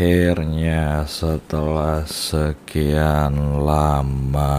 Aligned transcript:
Akhirnya 0.00 1.04
setelah 1.04 2.08
sekian 2.08 3.60
lama 3.60 4.56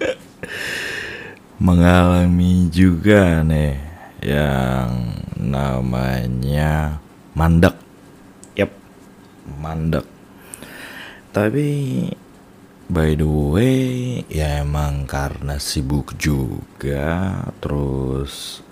mengalami 1.68 2.72
juga 2.72 3.44
nih 3.44 3.76
yang 4.24 5.20
namanya 5.36 6.96
mandek. 7.36 7.76
Yap, 8.56 8.72
mandek. 9.60 10.08
Tapi 11.36 11.68
by 12.88 13.20
the 13.20 13.28
way 13.28 13.84
ya 14.32 14.64
emang 14.64 15.04
karena 15.04 15.60
sibuk 15.60 16.16
juga 16.16 17.44
terus 17.60 18.64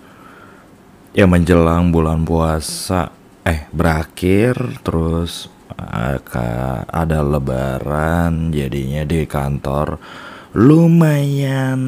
ya 1.13 1.29
menjelang 1.29 1.93
bulan 1.93 2.25
puasa 2.25 3.18
eh 3.47 3.67
berakhir 3.71 4.83
terus 4.83 5.47
ada 6.89 7.19
lebaran 7.23 8.51
jadinya 8.51 9.07
di 9.07 9.23
kantor. 9.23 9.99
Lumayan 10.57 11.81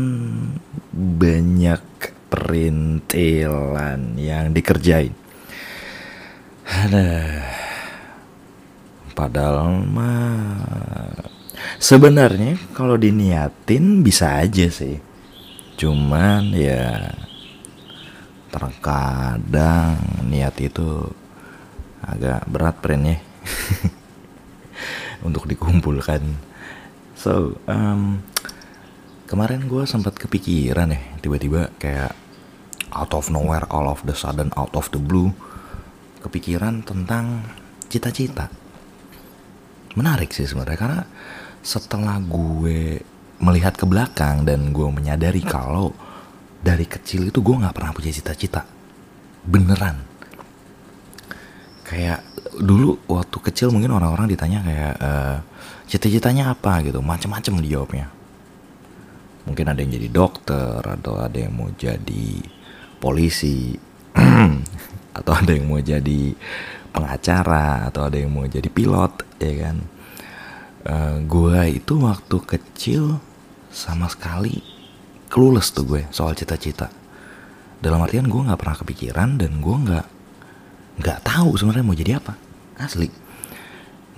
banyak 0.94 1.82
perintilan 2.30 4.16
yang 4.16 4.54
dikerjain. 4.54 5.12
Ada. 6.70 7.42
Padahal 9.12 9.84
mah 9.84 11.04
sebenarnya 11.82 12.56
kalau 12.72 12.96
diniatin 12.96 14.06
bisa 14.06 14.40
aja 14.40 14.72
sih. 14.72 15.02
Cuman 15.76 16.54
ya 16.54 17.12
terkadang 18.54 19.98
niat 20.30 20.56
itu 20.62 21.12
agak 22.02 22.50
berat 22.50 22.76
printnya 22.82 23.22
untuk 25.28 25.46
dikumpulkan. 25.46 26.22
So 27.14 27.62
um, 27.70 28.26
kemarin 29.30 29.70
gue 29.70 29.86
sempat 29.86 30.18
kepikiran 30.18 30.92
ya 30.92 31.02
tiba-tiba 31.22 31.70
kayak 31.78 32.18
out 32.92 33.14
of 33.14 33.30
nowhere 33.30 33.70
all 33.70 33.88
of 33.88 34.02
the 34.04 34.18
sudden 34.18 34.50
out 34.58 34.74
of 34.74 34.90
the 34.92 35.00
blue 35.00 35.32
kepikiran 36.26 36.82
tentang 36.82 37.46
cita-cita. 37.88 38.50
Menarik 39.94 40.34
sih 40.34 40.48
sebenarnya 40.50 40.80
karena 40.80 41.02
setelah 41.62 42.18
gue 42.18 43.02
melihat 43.42 43.78
ke 43.78 43.86
belakang 43.86 44.46
dan 44.46 44.74
gue 44.74 44.88
menyadari 44.90 45.42
kalau 45.42 45.94
dari 46.62 46.86
kecil 46.86 47.30
itu 47.30 47.42
gue 47.42 47.56
nggak 47.58 47.74
pernah 47.74 47.94
punya 47.94 48.14
cita-cita. 48.14 48.66
Beneran 49.42 50.11
kayak 51.92 52.24
dulu 52.56 52.96
waktu 53.12 53.38
kecil 53.52 53.76
mungkin 53.76 53.92
orang-orang 53.92 54.32
ditanya 54.32 54.64
kayak 54.64 54.96
uh, 55.04 55.38
cita-citanya 55.92 56.56
apa? 56.56 56.80
gitu. 56.88 57.04
Macam-macam 57.04 57.60
dijawabnya. 57.60 58.08
Mungkin 59.44 59.66
ada 59.68 59.80
yang 59.84 59.92
jadi 59.92 60.08
dokter 60.08 60.80
atau 60.80 61.20
ada 61.20 61.36
yang 61.36 61.52
mau 61.52 61.68
jadi 61.76 62.40
polisi 63.04 63.76
atau 65.20 65.32
ada 65.36 65.52
yang 65.52 65.68
mau 65.68 65.84
jadi 65.84 66.32
pengacara 66.96 67.92
atau 67.92 68.08
ada 68.08 68.16
yang 68.16 68.32
mau 68.32 68.48
jadi 68.48 68.72
pilot 68.72 69.28
ya 69.44 69.54
kan? 69.68 69.78
Uh, 70.82 70.92
eh, 70.96 71.16
gue 71.28 71.60
itu 71.84 71.94
waktu 72.00 72.38
kecil 72.40 73.20
sama 73.68 74.08
sekali 74.08 74.64
clueless 75.28 75.76
tuh 75.76 75.84
gue 75.84 76.02
soal 76.16 76.40
cita-cita. 76.40 76.88
Dalam 77.82 78.00
artian 78.00 78.30
gue 78.30 78.42
nggak 78.48 78.60
pernah 78.62 78.78
kepikiran 78.80 79.30
dan 79.42 79.60
gue 79.60 79.78
nggak 79.90 80.21
nggak 81.00 81.20
tahu 81.24 81.56
sebenarnya 81.56 81.86
mau 81.86 81.96
jadi 81.96 82.18
apa. 82.20 82.34
Asli. 82.76 83.08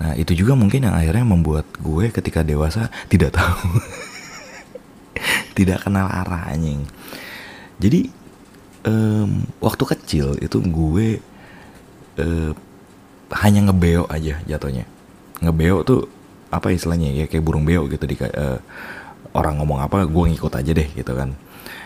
Nah 0.01 0.17
itu 0.17 0.34
juga 0.34 0.57
mungkin 0.57 0.88
yang 0.89 0.95
akhirnya 0.95 1.25
membuat 1.28 1.67
gue 1.78 2.09
ketika 2.09 2.41
dewasa 2.41 2.89
tidak 3.11 3.35
tahu. 3.35 3.67
Tidak 5.53 5.85
kenal 5.85 6.09
arah 6.09 6.50
anjing. 6.50 6.89
Jadi 7.78 8.09
um, 8.89 9.45
waktu 9.62 9.83
kecil 9.85 10.33
itu 10.41 10.57
gue 10.66 11.22
uh, 12.17 12.51
hanya 13.38 13.69
ngebeo 13.69 14.09
aja 14.09 14.41
jatuhnya. 14.50 14.89
Ngebeo 15.45 15.85
tuh 15.85 16.09
apa 16.50 16.73
istilahnya 16.73 17.13
ya 17.13 17.25
kayak 17.29 17.45
burung 17.45 17.66
beo 17.66 17.85
gitu 17.85 18.06
di 18.09 18.17
uh, 18.17 18.57
orang 19.38 19.62
ngomong 19.62 19.81
apa 19.85 20.09
gue 20.09 20.23
ngikut 20.33 20.53
aja 20.57 20.72
deh 20.73 20.89
gitu 20.89 21.13
kan. 21.13 21.38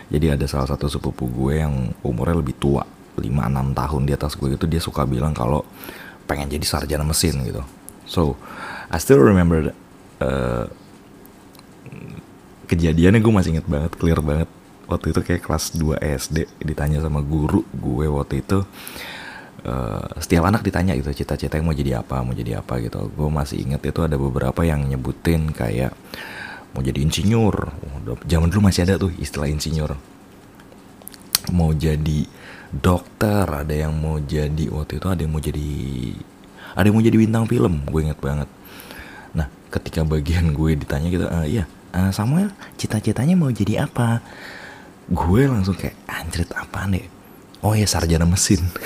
Jadi 0.08 0.40
ada 0.40 0.46
salah 0.48 0.72
satu 0.72 0.88
sepupu 0.88 1.28
gue 1.28 1.60
yang 1.60 1.92
umurnya 2.08 2.40
lebih 2.40 2.56
tua 2.56 2.88
5-6 3.18 3.74
tahun 3.74 4.02
di 4.06 4.14
atas 4.14 4.38
gue 4.38 4.54
itu 4.54 4.66
dia 4.70 4.82
suka 4.82 5.04
bilang 5.10 5.34
kalau 5.34 5.66
pengen 6.30 6.52
jadi 6.52 6.66
sarjana 6.68 7.08
mesin 7.08 7.42
gitu. 7.48 7.64
So 8.06 8.38
I 8.88 9.02
still 9.02 9.20
remember 9.20 9.74
uh, 10.22 10.66
kejadiannya 12.68 13.24
gue 13.24 13.34
masih 13.34 13.58
inget 13.58 13.68
banget 13.68 13.96
clear 13.96 14.20
banget. 14.22 14.50
Waktu 14.88 15.12
itu 15.12 15.20
kayak 15.20 15.44
kelas 15.44 15.76
2 15.76 16.00
SD 16.00 16.48
ditanya 16.64 17.04
sama 17.04 17.20
guru 17.20 17.68
gue 17.76 18.08
waktu 18.08 18.40
itu 18.40 18.64
uh, 19.68 20.08
setiap 20.24 20.48
anak 20.48 20.64
ditanya 20.64 20.96
gitu 20.96 21.12
cita-cita 21.12 21.60
mau 21.60 21.76
jadi 21.76 22.00
apa 22.00 22.24
mau 22.24 22.32
jadi 22.32 22.64
apa 22.64 22.80
gitu. 22.80 23.12
Gue 23.12 23.30
masih 23.32 23.64
inget 23.64 23.84
itu 23.84 24.00
ada 24.04 24.16
beberapa 24.16 24.64
yang 24.64 24.88
nyebutin 24.88 25.52
kayak 25.52 25.92
mau 26.72 26.80
jadi 26.80 27.04
insinyur. 27.04 27.72
Zaman 28.24 28.48
dulu 28.48 28.72
masih 28.72 28.88
ada 28.88 28.96
tuh 28.96 29.12
istilah 29.20 29.52
insinyur. 29.52 29.96
Mau 31.52 31.72
jadi 31.76 32.28
dokter 32.72 33.48
ada 33.48 33.72
yang 33.72 33.96
mau 33.96 34.20
jadi 34.20 34.68
waktu 34.68 35.00
itu 35.00 35.08
ada 35.08 35.22
yang 35.24 35.32
mau 35.32 35.42
jadi 35.44 35.70
ada 36.76 36.86
yang 36.86 36.96
mau 37.00 37.06
jadi 37.06 37.18
bintang 37.18 37.46
film 37.48 37.84
gue 37.88 38.02
inget 38.04 38.20
banget. 38.20 38.50
Nah 39.34 39.48
ketika 39.72 40.04
bagian 40.04 40.52
gue 40.52 40.76
ditanya 40.76 41.08
gitu 41.08 41.26
uh, 41.28 41.48
iya 41.48 41.66
uh, 41.96 42.12
Samuel 42.12 42.52
cita-citanya 42.76 43.40
mau 43.40 43.50
jadi 43.50 43.88
apa? 43.88 44.20
Gue 45.08 45.48
langsung 45.48 45.80
kayak 45.80 45.96
anjrit 46.12 46.52
apa 46.52 46.84
nih 46.92 47.08
oh 47.64 47.74
ya 47.74 47.88
sarjana 47.88 48.28
mesin. 48.28 48.62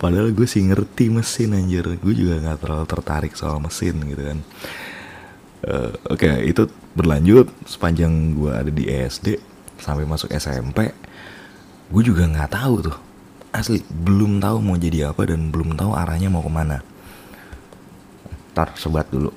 Padahal 0.00 0.30
gue 0.32 0.46
sih 0.48 0.62
ngerti 0.64 1.10
mesin 1.12 1.56
anjir. 1.56 1.84
Gue 2.00 2.14
juga 2.16 2.40
nggak 2.40 2.58
terlalu 2.62 2.86
tertarik 2.88 3.32
soal 3.36 3.60
mesin 3.60 3.96
gitu 4.06 4.22
kan. 4.22 4.38
Uh, 5.60 5.92
oke 6.08 6.24
okay, 6.24 6.48
itu 6.48 6.64
berlanjut 6.96 7.52
sepanjang 7.68 8.32
gue 8.32 8.48
ada 8.48 8.72
di 8.72 8.88
SD 8.88 9.49
sampai 9.80 10.04
masuk 10.04 10.30
SMP 10.32 10.92
gue 11.90 12.02
juga 12.06 12.22
nggak 12.28 12.54
tahu 12.54 12.74
tuh. 12.86 12.98
Asli 13.50 13.82
belum 13.90 14.38
tahu 14.38 14.62
mau 14.62 14.78
jadi 14.78 15.10
apa 15.10 15.26
dan 15.26 15.50
belum 15.50 15.74
tahu 15.74 15.90
arahnya 15.90 16.30
mau 16.30 16.38
ke 16.38 16.52
mana. 16.52 16.78
Ntar 18.54 18.78
sebat 18.78 19.10
dulu. 19.10 19.34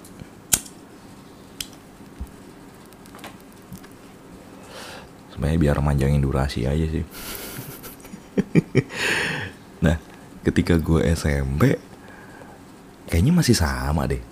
Sebenarnya 5.33 5.57
biar 5.57 5.77
manjangin 5.81 6.21
durasi 6.21 6.69
aja 6.69 6.85
sih. 6.87 7.05
Nah 9.83 9.99
ketika 10.47 10.79
gue 10.79 11.03
SMP 11.11 11.75
kayaknya 13.09 13.33
masih 13.35 13.57
sama 13.57 14.07
deh. 14.07 14.23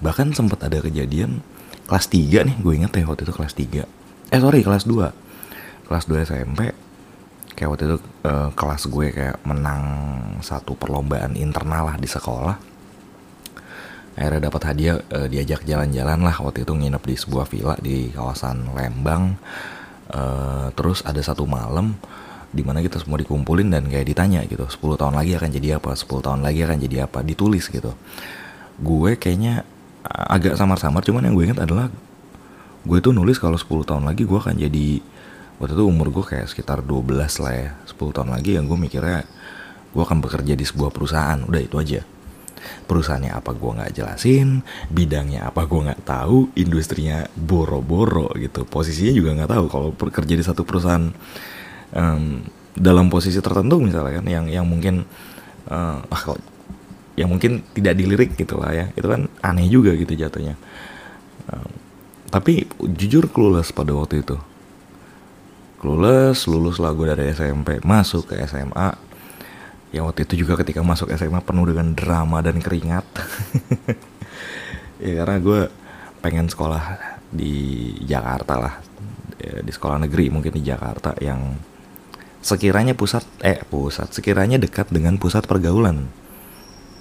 Bahkan 0.00 0.32
sempat 0.32 0.64
ada 0.64 0.80
kejadian 0.80 1.44
kelas 1.84 2.08
3 2.08 2.48
nih 2.48 2.56
gue 2.64 2.72
inget 2.72 2.92
ya 2.96 3.04
waktu 3.04 3.28
itu 3.28 3.34
kelas 3.36 3.54
3 3.54 3.84
eh 4.32 4.40
sorry 4.40 4.60
kelas 4.64 4.88
2 4.88 5.23
kelas 5.86 6.04
2 6.08 6.26
SMP 6.26 6.72
kayak 7.54 7.70
waktu 7.70 7.84
itu 7.86 7.96
uh, 8.26 8.50
kelas 8.52 8.82
gue 8.90 9.06
kayak 9.14 9.36
menang 9.46 9.82
satu 10.42 10.74
perlombaan 10.74 11.38
internal 11.38 11.94
lah 11.94 11.96
di 11.96 12.10
sekolah. 12.10 12.56
Akhirnya 14.14 14.46
dapat 14.50 14.62
hadiah 14.70 14.98
uh, 14.98 15.26
diajak 15.30 15.62
jalan-jalan 15.62 16.18
lah. 16.22 16.34
Waktu 16.34 16.66
itu 16.66 16.74
nginep 16.74 17.02
di 17.02 17.14
sebuah 17.14 17.46
villa 17.46 17.74
di 17.78 18.10
kawasan 18.10 18.74
Lembang. 18.74 19.38
Uh, 20.10 20.68
terus 20.76 21.00
ada 21.06 21.18
satu 21.22 21.48
malam 21.48 21.96
di 22.54 22.62
mana 22.62 22.78
kita 22.84 23.02
semua 23.02 23.18
dikumpulin 23.18 23.66
dan 23.72 23.88
kayak 23.90 24.06
ditanya 24.06 24.46
gitu 24.46 24.62
10 24.68 25.00
tahun 25.00 25.14
lagi 25.18 25.34
akan 25.34 25.50
jadi 25.50 25.68
apa? 25.82 25.90
10 25.96 26.06
tahun 26.22 26.40
lagi 26.42 26.60
akan 26.62 26.78
jadi 26.82 26.96
apa? 27.06 27.18
Ditulis 27.22 27.70
gitu. 27.70 27.94
Gue 28.78 29.14
kayaknya 29.14 29.62
agak 30.04 30.58
samar-samar 30.60 31.00
cuman 31.00 31.24
yang 31.24 31.34
gue 31.34 31.44
ingat 31.48 31.64
adalah 31.64 31.88
gue 32.84 32.98
tuh 33.00 33.16
nulis 33.16 33.40
kalau 33.40 33.56
10 33.56 33.88
tahun 33.88 34.04
lagi 34.04 34.28
gue 34.28 34.38
akan 34.38 34.60
jadi 34.60 35.00
waktu 35.64 35.80
itu 35.80 35.84
umur 35.88 36.12
gue 36.12 36.24
kayak 36.28 36.46
sekitar 36.52 36.84
12 36.84 37.16
lah 37.16 37.54
ya 37.56 37.70
10 37.88 37.96
tahun 37.96 38.30
lagi 38.36 38.60
yang 38.60 38.68
gue 38.68 38.76
mikirnya 38.76 39.24
gue 39.94 40.02
akan 40.02 40.20
bekerja 40.20 40.52
di 40.58 40.66
sebuah 40.66 40.90
perusahaan. 40.92 41.40
Udah 41.40 41.62
itu 41.62 41.80
aja. 41.80 42.02
Perusahaannya 42.84 43.32
apa 43.32 43.56
gue 43.56 43.70
nggak 43.80 43.92
jelasin 43.96 44.60
bidangnya 44.92 45.48
apa 45.48 45.64
gue 45.64 45.80
nggak 45.88 46.02
tahu 46.04 46.52
industrinya 46.58 47.24
boro-boro 47.32 48.28
gitu. 48.36 48.68
Posisinya 48.68 49.14
juga 49.14 49.30
nggak 49.40 49.50
tahu 49.54 49.64
kalau 49.72 49.88
bekerja 49.96 50.34
di 50.36 50.44
satu 50.44 50.66
perusahaan 50.66 51.08
um, 51.96 52.44
dalam 52.76 53.08
posisi 53.08 53.38
tertentu 53.38 53.78
misalnya 53.80 54.20
kan 54.20 54.26
yang 54.26 54.46
yang 54.50 54.66
mungkin 54.66 55.06
uh, 55.70 56.02
ah 56.02 56.20
kalau 56.20 56.36
yang 57.14 57.30
mungkin 57.30 57.62
tidak 57.72 57.94
dilirik 57.94 58.36
gitu 58.36 58.58
lah 58.60 58.74
ya. 58.74 58.86
Itu 58.98 59.08
kan 59.08 59.30
aneh 59.40 59.70
juga 59.70 59.96
gitu 59.96 60.12
jatuhnya. 60.12 60.58
Um, 61.48 61.70
tapi 62.28 62.66
jujur 62.98 63.30
clueless 63.30 63.70
pada 63.70 63.94
waktu 63.94 64.26
itu 64.26 64.34
clueless 65.84 66.48
lulus 66.48 66.80
lagu 66.80 67.04
dari 67.04 67.28
SMP 67.36 67.76
masuk 67.84 68.32
ke 68.32 68.40
SMA 68.48 68.96
ya 69.92 70.00
waktu 70.00 70.24
itu 70.24 70.40
juga 70.40 70.56
ketika 70.64 70.80
masuk 70.80 71.12
SMA 71.12 71.44
penuh 71.44 71.68
dengan 71.68 71.92
drama 71.92 72.40
dan 72.40 72.56
keringat. 72.58 73.04
Ya 75.04 75.20
karena 75.20 75.36
gue 75.42 75.60
pengen 76.22 76.46
sekolah 76.48 76.96
di 77.28 77.92
Jakarta 78.06 78.56
lah. 78.56 78.74
Ya, 79.36 79.60
di 79.60 79.68
sekolah 79.68 80.00
negeri 80.00 80.30
mungkin 80.32 80.54
di 80.54 80.62
Jakarta 80.64 81.12
yang 81.18 81.58
sekiranya 82.40 82.94
pusat 82.96 83.26
eh 83.42 83.60
pusat 83.68 84.14
sekiranya 84.14 84.56
dekat 84.56 84.88
dengan 84.88 85.18
pusat 85.20 85.44
pergaulan. 85.44 86.08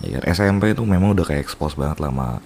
Ya 0.03 0.19
kan? 0.19 0.25
SMP 0.35 0.73
itu 0.73 0.83
memang 0.83 1.15
udah 1.15 1.23
kayak 1.23 1.47
expose 1.47 1.79
banget 1.79 2.01
lama 2.03 2.43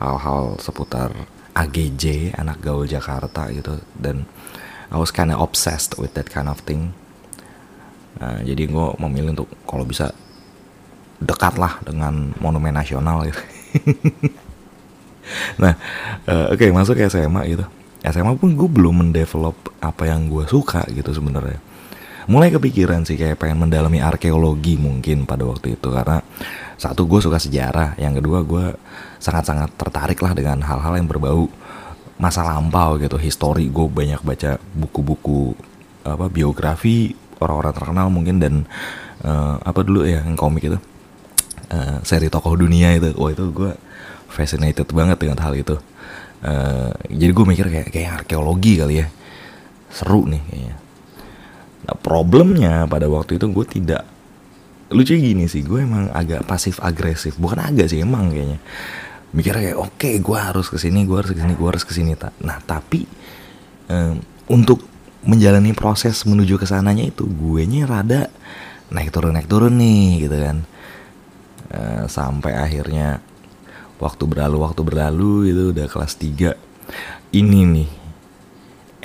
hal-hal 0.00 0.58
seputar 0.58 1.12
AGJ 1.54 2.34
anak 2.34 2.58
gaul 2.64 2.88
Jakarta 2.88 3.52
gitu. 3.52 3.78
Dan 3.94 4.26
I 4.90 4.98
was 4.98 5.14
kinda 5.14 5.38
obsessed 5.38 5.96
with 5.96 6.18
that 6.18 6.28
kind 6.28 6.50
of 6.50 6.62
thing 6.66 6.92
Nah, 8.20 8.44
jadi 8.44 8.68
gue 8.68 8.86
memilih 9.00 9.32
untuk 9.32 9.48
kalau 9.64 9.88
bisa 9.88 10.12
dekat 11.20 11.56
lah 11.56 11.80
dengan 11.84 12.36
monumen 12.36 12.76
nasional 12.76 13.24
gitu. 13.24 13.40
nah, 15.62 15.72
uh, 16.28 16.52
oke 16.52 16.60
okay, 16.60 16.68
masuk 16.68 17.00
ke 17.00 17.08
SMA 17.08 17.56
gitu. 17.56 17.64
SMA 18.04 18.32
pun 18.36 18.52
gue 18.56 18.68
belum 18.68 19.04
mendevelop 19.04 19.56
apa 19.80 20.08
yang 20.08 20.28
gue 20.28 20.44
suka 20.48 20.84
gitu 20.92 21.12
sebenarnya. 21.16 21.60
Mulai 22.28 22.52
kepikiran 22.52 23.08
sih 23.08 23.16
kayak 23.16 23.40
pengen 23.40 23.68
mendalami 23.68 24.04
arkeologi 24.04 24.76
mungkin 24.76 25.24
pada 25.24 25.48
waktu 25.48 25.80
itu 25.80 25.88
karena 25.88 26.20
satu 26.80 27.04
gue 27.04 27.20
suka 27.20 27.36
sejarah, 27.40 27.96
yang 28.00 28.16
kedua 28.16 28.44
gue 28.44 28.72
sangat-sangat 29.20 29.76
tertarik 29.76 30.20
lah 30.20 30.32
dengan 30.32 30.60
hal-hal 30.64 30.96
yang 30.96 31.08
berbau 31.08 31.48
masa 32.20 32.44
lampau 32.44 33.00
gitu, 33.00 33.16
histori 33.16 33.72
gue 33.72 33.88
banyak 33.88 34.20
baca 34.20 34.60
buku-buku 34.76 35.56
apa 36.04 36.28
biografi 36.28 37.16
orang-orang 37.40 37.72
terkenal 37.72 38.06
mungkin 38.12 38.36
dan 38.36 38.54
uh, 39.24 39.56
apa 39.64 39.80
dulu 39.80 40.04
ya 40.04 40.20
yang 40.20 40.36
komik 40.36 40.68
itu? 40.68 40.78
Uh, 41.70 42.02
seri 42.04 42.28
tokoh 42.28 42.60
dunia 42.60 42.92
itu. 42.92 43.16
Wah 43.16 43.32
itu 43.32 43.48
gue 43.48 43.72
fascinated 44.28 44.92
banget 44.92 45.16
dengan 45.16 45.40
hal 45.40 45.56
itu. 45.56 45.80
Uh, 46.44 46.92
jadi 47.08 47.32
gue 47.32 47.46
mikir 47.48 47.66
kayak 47.72 47.88
kayak 47.88 48.10
arkeologi 48.22 48.76
kali 48.76 49.00
ya. 49.00 49.06
Seru 49.88 50.28
nih 50.28 50.42
kayaknya. 50.44 50.76
Nah 51.88 51.96
problemnya 51.96 52.84
pada 52.84 53.08
waktu 53.08 53.40
itu 53.40 53.48
gue 53.48 53.66
tidak 53.66 54.02
lucu 54.90 55.14
gini 55.14 55.46
sih 55.46 55.62
gue 55.62 55.86
emang 55.86 56.10
agak 56.10 56.42
pasif 56.50 56.82
agresif 56.82 57.38
bukan 57.38 57.62
agak 57.62 57.86
sih 57.86 58.02
emang 58.02 58.34
kayaknya 58.34 58.58
mikir 59.30 59.54
kayak 59.54 59.78
oke 59.78 59.94
okay, 59.94 60.18
gue 60.18 60.38
harus 60.38 60.66
ke 60.66 60.78
sini 60.78 61.06
gue 61.06 61.16
harus 61.16 61.30
ke 61.30 61.38
sini 61.38 61.54
gue 61.54 61.68
harus 61.68 61.84
ke 61.86 61.92
sini 61.94 62.12
nah 62.42 62.58
tapi 62.62 63.06
um, 63.86 64.18
untuk 64.50 64.82
menjalani 65.24 65.76
proses 65.76 66.24
menuju 66.24 66.56
ke 66.56 66.66
sananya 66.66 67.04
itu 67.04 67.28
gue 67.28 67.62
nya 67.68 67.84
rada 67.84 68.32
naik 68.90 69.14
turun 69.14 69.36
naik 69.36 69.48
turun 69.48 69.74
nih 69.78 70.26
gitu 70.26 70.36
kan. 70.36 70.56
E, 71.70 71.80
sampai 72.10 72.58
akhirnya 72.58 73.22
waktu 74.02 74.24
berlalu 74.26 74.56
waktu 74.64 74.82
berlalu 74.82 75.54
itu 75.54 75.62
udah 75.70 75.86
kelas 75.86 76.18
3 76.18 76.56
ini 77.36 77.60
nih 77.62 77.90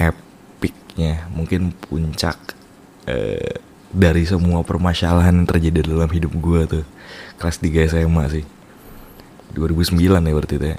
epicnya 0.02 1.30
mungkin 1.30 1.76
puncak 1.78 2.58
e, 3.06 3.38
dari 3.94 4.26
semua 4.26 4.66
permasalahan 4.66 5.46
yang 5.46 5.48
terjadi 5.48 5.86
dalam 5.86 6.10
hidup 6.10 6.34
gue 6.34 6.62
tuh 6.66 6.86
kelas 7.38 7.62
3 7.62 7.92
SMA 7.92 8.26
sih 8.34 8.46
2009 9.56 9.96
ya 9.98 10.34
berarti 10.36 10.56
itu 10.60 10.68
ya 10.76 10.78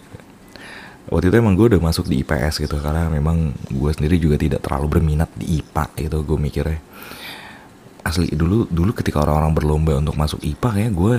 waktu 1.06 1.30
itu 1.30 1.36
emang 1.38 1.54
gue 1.54 1.66
udah 1.74 1.80
masuk 1.82 2.10
di 2.10 2.22
IPS 2.26 2.66
gitu 2.66 2.82
karena 2.82 3.06
memang 3.06 3.54
gue 3.70 3.90
sendiri 3.94 4.18
juga 4.18 4.36
tidak 4.38 4.66
terlalu 4.66 4.98
berminat 4.98 5.30
di 5.38 5.62
IPA 5.62 5.84
gitu 6.02 6.16
gue 6.26 6.38
mikirnya. 6.38 6.80
Asli 8.02 8.30
dulu 8.30 8.66
dulu 8.70 8.90
ketika 8.94 9.22
orang-orang 9.22 9.54
berlomba 9.54 9.92
untuk 9.98 10.18
masuk 10.18 10.42
IPA 10.42 10.68
kayak 10.70 10.92
gue 10.94 11.16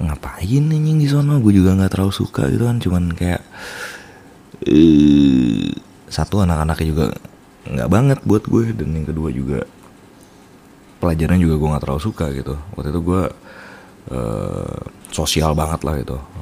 ngapain 0.00 0.64
anjing 0.64 0.96
di 0.96 1.08
sana 1.08 1.36
gue 1.36 1.52
juga 1.52 1.76
nggak 1.76 1.92
terlalu 1.92 2.12
suka 2.16 2.48
gitu 2.48 2.64
kan 2.64 2.80
cuman 2.80 3.12
kayak 3.12 3.44
uh, 4.64 5.68
satu 6.08 6.40
anak-anaknya 6.40 6.86
juga 6.88 7.06
nggak 7.68 7.88
banget 7.92 8.18
buat 8.24 8.44
gue 8.48 8.72
dan 8.72 8.96
yang 8.96 9.06
kedua 9.12 9.28
juga 9.28 9.60
pelajaran 11.04 11.36
juga 11.36 11.54
gue 11.60 11.68
nggak 11.68 11.84
terlalu 11.84 12.00
suka 12.00 12.26
gitu. 12.32 12.54
Waktu 12.76 12.88
itu 12.92 13.00
gue 13.04 13.22
uh, 14.16 14.80
sosial 15.12 15.52
banget 15.52 15.80
lah 15.84 15.94
gitu. 16.00 16.16
Eh, 16.16 16.39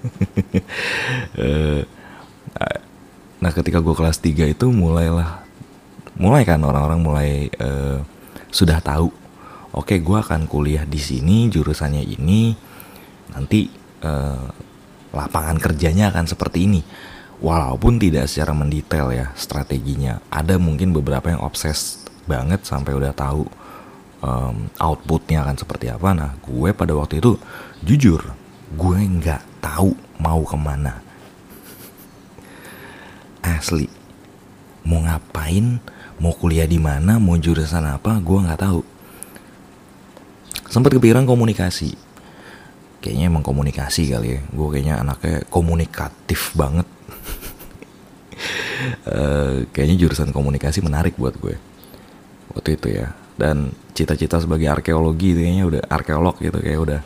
nah 3.40 3.52
ketika 3.56 3.80
gue 3.80 3.94
kelas 3.96 4.20
3 4.20 4.52
itu 4.52 4.66
mulailah 4.68 5.44
mulai 6.20 6.44
kan 6.44 6.60
orang-orang 6.60 7.00
mulai 7.00 7.30
uh, 7.56 8.04
sudah 8.52 8.80
tahu 8.84 9.08
oke 9.72 9.86
okay, 9.88 9.98
gue 10.04 10.18
akan 10.20 10.44
kuliah 10.44 10.84
di 10.84 11.00
sini 11.00 11.48
jurusannya 11.48 12.04
ini 12.04 12.52
nanti 13.32 13.70
uh, 14.04 14.48
lapangan 15.10 15.58
kerjanya 15.58 16.10
akan 16.14 16.26
seperti 16.26 16.66
ini. 16.66 16.82
Walaupun 17.40 17.96
tidak 17.96 18.28
secara 18.28 18.52
mendetail 18.52 19.08
ya 19.16 19.32
strateginya 19.32 20.20
ada 20.28 20.60
mungkin 20.60 20.92
beberapa 20.92 21.32
yang 21.32 21.40
obses 21.40 22.04
banget 22.28 22.68
sampai 22.68 22.92
udah 22.92 23.16
tahu 23.16 23.48
um, 24.20 24.68
outputnya 24.76 25.40
akan 25.48 25.56
seperti 25.56 25.88
apa. 25.88 26.12
Nah 26.12 26.36
gue 26.44 26.68
pada 26.76 26.92
waktu 26.92 27.16
itu 27.24 27.40
jujur 27.80 28.20
gue 28.70 28.98
nggak 28.98 29.42
tahu 29.62 29.94
mau 30.22 30.42
ke 30.46 30.56
mana. 30.58 31.02
Asli 33.40 34.00
mau 34.84 35.00
ngapain? 35.04 35.78
Mau 36.20 36.36
kuliah 36.36 36.68
di 36.68 36.76
mana? 36.76 37.16
Mau 37.16 37.38
jurusan 37.38 37.86
apa? 37.86 38.20
Gue 38.20 38.44
nggak 38.44 38.60
tahu. 38.60 38.80
Sempat 40.68 40.92
kepikiran 40.92 41.24
komunikasi. 41.24 41.96
Kayaknya 43.00 43.26
emang 43.32 43.44
komunikasi 43.46 44.12
kali 44.12 44.36
ya. 44.36 44.40
Gue 44.52 44.68
kayaknya 44.68 45.00
anaknya 45.00 45.40
komunikatif 45.48 46.52
banget. 46.52 46.84
Uh, 49.08 49.64
kayaknya 49.72 49.96
jurusan 50.04 50.30
komunikasi 50.36 50.84
menarik 50.84 51.16
buat 51.16 51.32
gue. 51.40 51.56
Waktu 52.52 52.76
itu 52.76 52.88
ya. 53.00 53.16
Dan 53.40 53.72
cita-cita 53.96 54.36
sebagai 54.36 54.68
arkeologi 54.68 55.32
kayaknya 55.32 55.64
udah 55.64 55.82
arkeolog 55.88 56.36
gitu 56.44 56.60
kayak 56.60 56.80
udah 56.84 57.00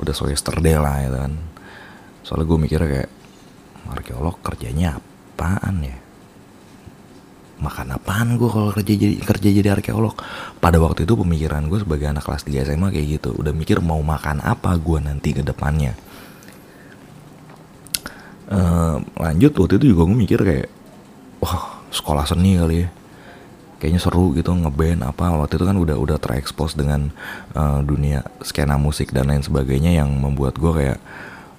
udah 0.00 0.14
so 0.16 0.26
yesterday 0.26 0.76
lah 0.80 0.96
ya 1.04 1.10
kan. 1.12 1.32
Soalnya 2.24 2.46
gue 2.48 2.58
mikirnya 2.58 2.88
kayak 2.88 3.10
arkeolog 3.92 4.36
kerjanya 4.40 4.96
apaan 4.96 5.76
ya? 5.84 5.98
Makan 7.60 7.88
apaan 7.92 8.40
gue 8.40 8.48
kalau 8.48 8.72
kerja 8.72 8.92
jadi 8.96 9.16
kerja 9.20 9.48
jadi 9.52 9.68
arkeolog? 9.76 10.16
Pada 10.58 10.80
waktu 10.80 11.04
itu 11.04 11.12
pemikiran 11.12 11.68
gue 11.68 11.78
sebagai 11.84 12.08
anak 12.08 12.24
kelas 12.24 12.48
3 12.48 12.72
SMA 12.72 12.88
kayak 12.88 13.06
gitu. 13.20 13.30
Udah 13.36 13.52
mikir 13.52 13.84
mau 13.84 14.00
makan 14.00 14.40
apa 14.40 14.72
gue 14.80 14.98
nanti 15.04 15.36
ke 15.36 15.44
depannya. 15.44 15.92
Uh, 18.50 18.98
lanjut 19.14 19.54
waktu 19.54 19.78
itu 19.78 19.94
juga 19.94 20.10
gue 20.10 20.18
mikir 20.26 20.40
kayak 20.42 20.68
wah 21.38 21.78
sekolah 21.94 22.26
seni 22.26 22.58
kali 22.58 22.82
ya 22.82 22.90
kayaknya 23.80 23.98
seru 23.98 24.36
gitu 24.36 24.52
ngeband 24.52 25.02
apa. 25.02 25.32
Waktu 25.32 25.56
itu 25.56 25.64
kan 25.64 25.76
udah 25.80 25.96
udah 25.96 26.16
terekspos 26.20 26.76
dengan 26.76 27.08
uh, 27.56 27.80
dunia 27.80 28.20
skena 28.44 28.76
musik 28.76 29.10
dan 29.16 29.32
lain 29.32 29.40
sebagainya 29.40 29.96
yang 29.96 30.12
membuat 30.12 30.60
gue 30.60 30.68
kayak 30.70 30.98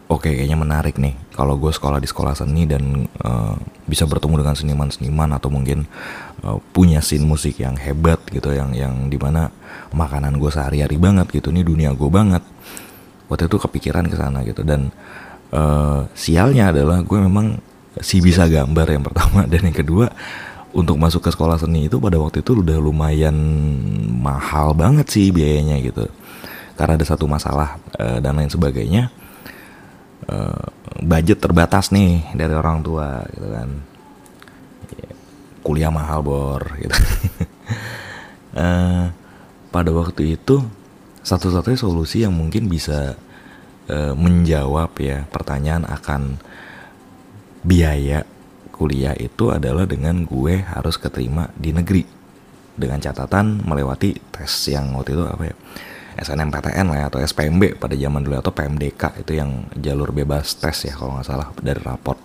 oke 0.07 0.21
okay, 0.21 0.37
kayaknya 0.37 0.61
menarik 0.61 0.95
nih. 1.01 1.17
Kalau 1.33 1.57
gue 1.57 1.73
sekolah 1.73 1.97
di 1.97 2.05
sekolah 2.05 2.37
seni 2.37 2.69
dan 2.69 3.09
uh, 3.25 3.57
bisa 3.89 4.05
bertemu 4.05 4.45
dengan 4.45 4.55
seniman-seniman 4.55 5.33
atau 5.33 5.49
mungkin 5.49 5.89
uh, 6.45 6.61
punya 6.71 7.01
scene 7.01 7.25
musik 7.25 7.57
yang 7.57 7.73
hebat 7.75 8.21
gitu 8.29 8.53
yang 8.53 8.77
yang 8.77 9.09
di 9.09 9.17
mana 9.17 9.49
makanan 9.91 10.37
gue 10.37 10.53
sehari-hari 10.53 11.01
banget 11.01 11.27
gitu 11.33 11.49
ini 11.49 11.65
dunia 11.65 11.89
gue 11.97 12.07
banget. 12.13 12.45
Waktu 13.27 13.49
itu 13.49 13.57
kepikiran 13.57 14.05
ke 14.05 14.15
sana 14.15 14.45
gitu 14.45 14.61
dan 14.61 14.93
uh, 15.49 16.05
sialnya 16.13 16.69
adalah 16.69 17.01
gue 17.01 17.17
memang 17.17 17.57
si 17.99 18.23
bisa 18.23 18.47
gambar 18.47 18.87
yang 18.87 19.03
pertama 19.03 19.43
dan 19.51 19.61
yang 19.67 19.75
kedua 19.75 20.07
untuk 20.71 20.95
masuk 20.95 21.27
ke 21.27 21.29
sekolah 21.31 21.59
seni 21.59 21.91
itu 21.91 21.99
pada 21.99 22.15
waktu 22.15 22.39
itu 22.39 22.55
udah 22.55 22.79
lumayan 22.79 23.35
mahal 24.23 24.71
banget 24.71 25.07
sih 25.11 25.27
biayanya 25.29 25.79
gitu. 25.83 26.07
Karena 26.79 26.95
ada 26.95 27.05
satu 27.05 27.27
masalah 27.27 27.75
uh, 27.99 28.17
dan 28.23 28.39
lain 28.39 28.51
sebagainya. 28.51 29.11
Uh, 30.31 30.63
budget 31.01 31.41
terbatas 31.41 31.91
nih 31.91 32.23
dari 32.31 32.53
orang 32.55 32.79
tua 32.79 33.25
gitu 33.35 33.47
kan. 33.51 33.69
Kuliah 35.61 35.91
mahal 35.93 36.23
bor 36.23 36.63
gitu. 36.79 36.95
Uh, 38.55 39.11
pada 39.75 39.91
waktu 39.91 40.39
itu 40.39 40.63
satu-satunya 41.21 41.77
solusi 41.77 42.23
yang 42.25 42.33
mungkin 42.33 42.65
bisa 42.65 43.13
uh, 43.91 44.13
menjawab 44.17 44.95
ya 44.97 45.27
pertanyaan 45.29 45.85
akan 45.85 46.41
biaya 47.61 48.25
kuliah 48.81 49.13
itu 49.13 49.53
adalah 49.53 49.85
dengan 49.85 50.25
gue 50.25 50.65
harus 50.65 50.97
keterima 50.97 51.53
di 51.53 51.69
negeri. 51.69 52.01
Dengan 52.73 52.97
catatan 52.97 53.61
melewati 53.61 54.17
tes 54.33 54.49
yang 54.73 54.97
waktu 54.97 55.13
itu 55.13 55.21
apa 55.21 55.43
ya? 55.45 55.55
SNMPTN 56.17 56.89
lah 56.89 56.97
ya, 56.97 57.05
atau 57.13 57.21
SPMB 57.21 57.77
pada 57.77 57.93
zaman 57.93 58.25
dulu 58.25 58.41
atau 58.41 58.49
PMDK 58.49 59.21
itu 59.21 59.37
yang 59.37 59.69
jalur 59.77 60.09
bebas 60.09 60.57
tes 60.57 60.89
ya 60.89 60.97
kalau 60.97 61.13
nggak 61.13 61.27
salah 61.29 61.53
dari 61.61 61.77
raport. 61.77 62.17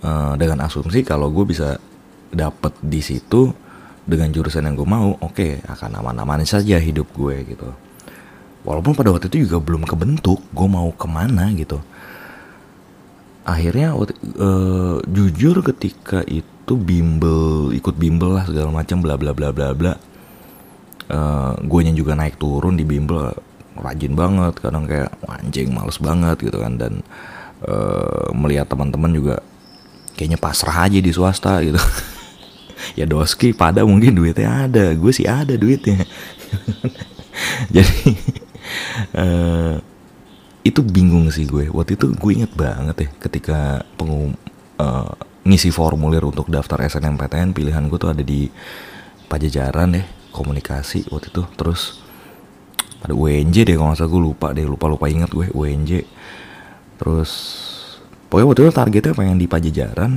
Uh, 0.00 0.36
dengan 0.36 0.64
asumsi 0.64 1.04
kalau 1.04 1.32
gue 1.32 1.44
bisa 1.48 1.80
dapet 2.32 2.72
di 2.84 3.00
situ 3.00 3.52
dengan 4.04 4.32
jurusan 4.32 4.64
yang 4.64 4.76
gue 4.76 4.88
mau 4.88 5.12
oke 5.12 5.36
okay, 5.36 5.60
akan 5.64 6.00
aman-aman 6.04 6.44
saja 6.44 6.76
hidup 6.76 7.08
gue 7.16 7.48
gitu. 7.48 7.68
Walaupun 8.60 8.92
pada 8.92 9.08
waktu 9.08 9.32
itu 9.32 9.48
juga 9.48 9.56
belum 9.56 9.88
kebentuk 9.88 10.44
gue 10.52 10.68
mau 10.68 10.92
ke 10.92 11.08
mana 11.08 11.48
gitu 11.56 11.80
akhirnya 13.44 13.96
uh, 13.96 15.00
jujur 15.04 15.64
ketika 15.64 16.20
itu 16.28 16.74
bimbel 16.76 17.72
ikut 17.74 17.96
bimbel 17.96 18.36
lah 18.36 18.44
segala 18.46 18.70
macam 18.70 19.00
bla 19.00 19.16
bla 19.16 19.32
bla 19.32 19.50
bla 19.50 19.72
bla. 19.72 19.94
Uh, 21.10 21.58
gue 21.66 21.90
juga 21.90 22.14
naik 22.14 22.38
turun 22.38 22.78
di 22.78 22.86
bimbel 22.86 23.34
rajin 23.74 24.14
banget 24.14 24.62
kadang 24.62 24.86
kayak 24.86 25.10
anjing 25.26 25.74
males 25.74 25.98
banget 25.98 26.36
gitu 26.38 26.58
kan. 26.60 26.78
Dan 26.78 27.02
uh, 27.66 28.30
melihat 28.36 28.70
teman-teman 28.70 29.10
juga 29.10 29.36
kayaknya 30.14 30.38
pasrah 30.38 30.86
aja 30.86 30.98
di 31.00 31.10
swasta 31.10 31.60
gitu. 31.64 31.80
Ya 32.96 33.04
doski 33.04 33.52
pada 33.52 33.84
mungkin 33.84 34.16
duitnya 34.16 34.64
ada 34.64 34.96
gue 34.96 35.12
sih 35.12 35.28
ada 35.28 35.52
duitnya. 35.52 36.00
Jadi 37.76 38.16
itu 40.70 40.80
bingung 40.86 41.28
sih 41.30 41.44
gue. 41.44 41.68
Waktu 41.70 41.98
itu 41.98 42.14
gue 42.14 42.32
inget 42.32 42.52
banget 42.54 42.96
ya 43.06 43.08
ketika 43.28 43.84
pengum 43.98 44.34
uh, 44.78 45.12
ngisi 45.44 45.74
formulir 45.74 46.22
untuk 46.22 46.46
daftar 46.48 46.86
SNMPTN 46.86 47.52
pilihan 47.52 47.84
gue 47.90 47.98
tuh 47.98 48.10
ada 48.12 48.22
di 48.22 48.46
Pajajaran 49.30 49.94
deh 49.94 50.06
komunikasi 50.34 51.06
waktu 51.10 51.30
itu. 51.30 51.42
Terus 51.54 52.02
ada 53.00 53.16
UNJ 53.16 53.64
deh 53.64 53.74
kalau 53.76 53.92
nggak 53.92 53.98
salah 54.00 54.12
gue 54.12 54.22
lupa 54.22 54.46
deh 54.52 54.66
lupa 54.68 54.86
lupa 54.90 55.08
inget 55.08 55.32
gue 55.32 55.48
UNJ 55.56 56.04
terus 57.00 57.30
pokoknya 58.28 58.46
waktu 58.52 58.60
itu 58.60 58.72
targetnya 58.76 59.12
pengen 59.16 59.38
di 59.40 59.48
Pajajaran 59.48 60.12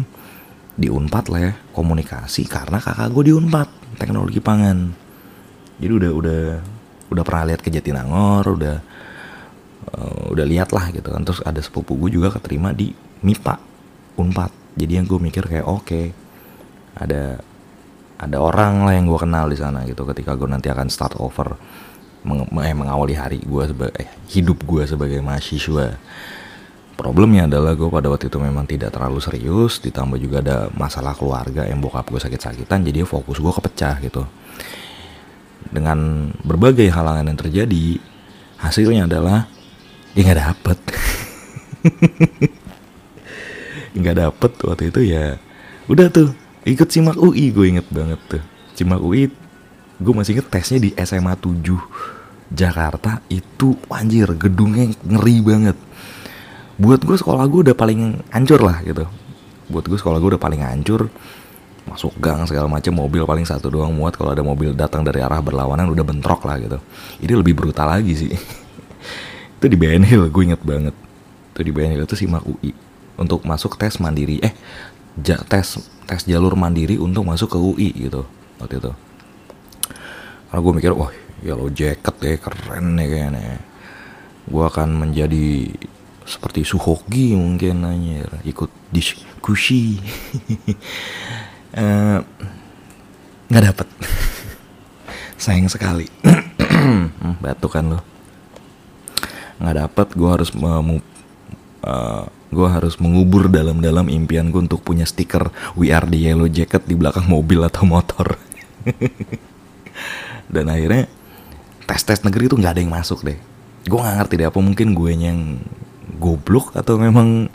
di 0.76 0.92
Unpad 0.92 1.26
lah 1.32 1.42
ya 1.48 1.54
komunikasi 1.72 2.44
karena 2.44 2.84
kakak 2.84 3.08
gue 3.14 3.32
di 3.32 3.34
Unpad 3.34 3.70
teknologi 3.96 4.42
pangan. 4.44 4.92
Jadi 5.80 5.94
udah 5.94 6.12
udah 6.12 6.42
udah 7.14 7.24
pernah 7.24 7.44
lihat 7.54 7.62
ke 7.62 7.70
Jatinangor 7.70 8.44
udah 8.58 8.76
uh, 9.98 10.34
udah 10.34 10.46
lihat 10.46 10.74
lah 10.74 10.90
gitu 10.90 11.10
kan. 11.10 11.22
Terus 11.26 11.42
ada 11.46 11.62
sepupu 11.62 11.98
gue 11.98 12.18
juga 12.18 12.34
keterima 12.34 12.74
di 12.74 12.94
MIPA 13.24 13.56
Unpad. 14.20 14.52
Jadi 14.74 14.92
yang 14.98 15.06
gue 15.06 15.20
mikir 15.22 15.46
kayak 15.46 15.66
oke 15.70 15.86
okay, 15.86 16.06
ada 16.98 17.42
ada 18.24 18.38
orang 18.40 18.88
lah 18.88 18.94
yang 18.96 19.06
gue 19.10 19.20
kenal 19.20 19.46
di 19.52 19.58
sana 19.58 19.84
gitu 19.84 20.08
ketika 20.08 20.38
gue 20.38 20.48
nanti 20.48 20.72
akan 20.72 20.88
start 20.88 21.20
over 21.20 21.60
meng 22.24 22.48
eh, 22.64 22.72
mengawali 22.72 23.14
hari 23.20 23.40
gue 23.44 23.64
sebagai 23.68 23.96
eh, 24.00 24.10
hidup 24.32 24.64
gue 24.64 24.84
sebagai 24.88 25.20
mahasiswa. 25.20 26.00
Problemnya 26.94 27.50
adalah 27.50 27.74
gue 27.74 27.90
pada 27.90 28.08
waktu 28.08 28.30
itu 28.30 28.38
memang 28.38 28.70
tidak 28.70 28.94
terlalu 28.94 29.18
serius 29.20 29.82
ditambah 29.82 30.16
juga 30.22 30.46
ada 30.46 30.58
masalah 30.78 31.18
keluarga 31.18 31.66
yang 31.66 31.82
bokap 31.82 32.06
gue 32.08 32.22
sakit-sakitan 32.22 32.86
jadi 32.86 33.04
fokus 33.04 33.42
gue 33.42 33.52
kepecah 33.52 34.00
gitu. 34.00 34.24
Dengan 35.74 36.30
berbagai 36.46 36.86
halangan 36.94 37.28
yang 37.28 37.40
terjadi 37.40 37.98
hasilnya 38.62 39.10
adalah 39.10 39.50
dia 40.14 40.22
nggak 40.22 40.42
dapet. 40.42 40.78
Nggak 43.94 44.16
dapet 44.18 44.52
waktu 44.66 44.84
itu 44.90 45.00
ya 45.06 45.38
udah 45.86 46.10
tuh 46.10 46.34
ikut 46.66 46.90
simak 46.90 47.18
UI 47.20 47.54
gue 47.54 47.66
inget 47.78 47.88
banget 47.94 48.18
tuh. 48.26 48.44
Simak 48.74 49.02
UI 49.02 49.30
gue 50.02 50.14
masih 50.14 50.38
inget 50.38 50.50
tesnya 50.50 50.82
di 50.82 50.90
SMA 50.98 51.38
7 51.38 51.62
Jakarta 52.54 53.22
itu 53.30 53.78
anjir 53.90 54.30
gedungnya 54.34 54.90
ngeri 55.06 55.38
banget. 55.46 55.78
Buat 56.78 57.06
gue 57.06 57.18
sekolah 57.18 57.46
gue 57.46 57.70
udah 57.70 57.78
paling 57.78 58.18
hancur 58.34 58.62
lah 58.66 58.82
gitu. 58.82 59.06
Buat 59.70 59.86
gue 59.86 59.98
sekolah 59.98 60.18
gue 60.18 60.30
udah 60.38 60.42
paling 60.42 60.62
hancur. 60.66 61.10
Masuk 61.84 62.16
gang 62.18 62.48
segala 62.48 62.66
macam 62.72 62.96
mobil 62.96 63.22
paling 63.28 63.46
satu 63.46 63.70
doang 63.70 63.94
muat. 63.94 64.18
Kalau 64.18 64.34
ada 64.34 64.42
mobil 64.42 64.74
datang 64.74 65.06
dari 65.06 65.22
arah 65.22 65.42
berlawanan 65.42 65.90
udah 65.90 66.06
bentrok 66.06 66.46
lah 66.50 66.58
gitu. 66.58 66.82
Ini 67.22 67.34
lebih 67.38 67.54
brutal 67.54 67.94
lagi 67.94 68.14
sih 68.18 68.32
itu 69.64 69.72
di 69.72 69.80
BN 69.80 70.04
Hill 70.04 70.28
gue 70.28 70.44
inget 70.44 70.60
banget 70.60 70.92
itu 71.56 71.62
di 71.64 71.72
BN 71.72 71.96
Hill 71.96 72.04
itu 72.04 72.20
simak 72.20 72.44
UI 72.44 72.76
untuk 73.16 73.48
masuk 73.48 73.80
tes 73.80 73.96
mandiri 73.96 74.44
eh 74.44 74.52
ja, 75.24 75.40
tes 75.40 75.80
tes 76.04 76.28
jalur 76.28 76.60
mandiri 76.60 77.00
untuk 77.00 77.24
masuk 77.24 77.56
ke 77.56 77.58
UI 77.64 77.90
gitu 77.96 78.28
waktu 78.60 78.84
itu. 78.84 78.92
Karena 80.52 80.60
gue 80.60 80.74
mikir 80.76 80.92
wah 80.92 81.16
yellow 81.40 81.72
jacket 81.72 82.16
ya 82.20 82.36
keren 82.44 83.00
nih 83.00 83.08
kayaknya. 83.08 83.64
Gue 84.52 84.64
akan 84.68 85.00
menjadi 85.00 85.72
seperti 86.28 86.68
Suhoki 86.68 87.32
mungkin 87.32 87.88
nanya 87.88 88.28
ikut 88.44 88.68
diskusi. 88.92 89.96
Eh, 91.74 92.22
nggak 93.50 93.64
uh, 93.66 93.68
dapet. 93.74 93.88
Sayang 95.42 95.72
sekali. 95.72 96.06
Hmm, 96.84 97.40
batuk 97.40 97.80
kan 97.80 97.88
lo 97.88 98.13
nggak 99.64 99.78
dapet 99.80 100.08
gue 100.20 100.30
harus 100.30 100.52
uh, 100.52 102.28
gue 102.54 102.68
harus 102.70 103.00
mengubur 103.00 103.48
dalam-dalam 103.48 104.12
impian 104.12 104.52
gue 104.52 104.62
untuk 104.68 104.84
punya 104.84 105.08
stiker 105.08 105.50
We 105.80 105.90
Are 105.90 106.04
the 106.04 106.20
Yellow 106.20 106.52
Jacket 106.52 106.84
di 106.84 106.94
belakang 107.00 107.26
mobil 107.26 107.64
atau 107.64 107.88
motor. 107.88 108.38
Dan 110.54 110.68
akhirnya 110.70 111.10
tes 111.88 112.02
tes 112.04 112.22
negeri 112.22 112.52
itu 112.52 112.56
nggak 112.60 112.74
ada 112.78 112.82
yang 112.84 112.94
masuk 112.94 113.26
deh. 113.26 113.40
Gue 113.88 114.00
nggak 114.00 114.16
ngerti 114.20 114.34
deh 114.44 114.48
apa 114.48 114.60
mungkin 114.60 114.88
gue 114.94 115.12
yang 115.16 115.40
goblok 116.22 116.72
atau 116.78 116.96
memang 116.96 117.50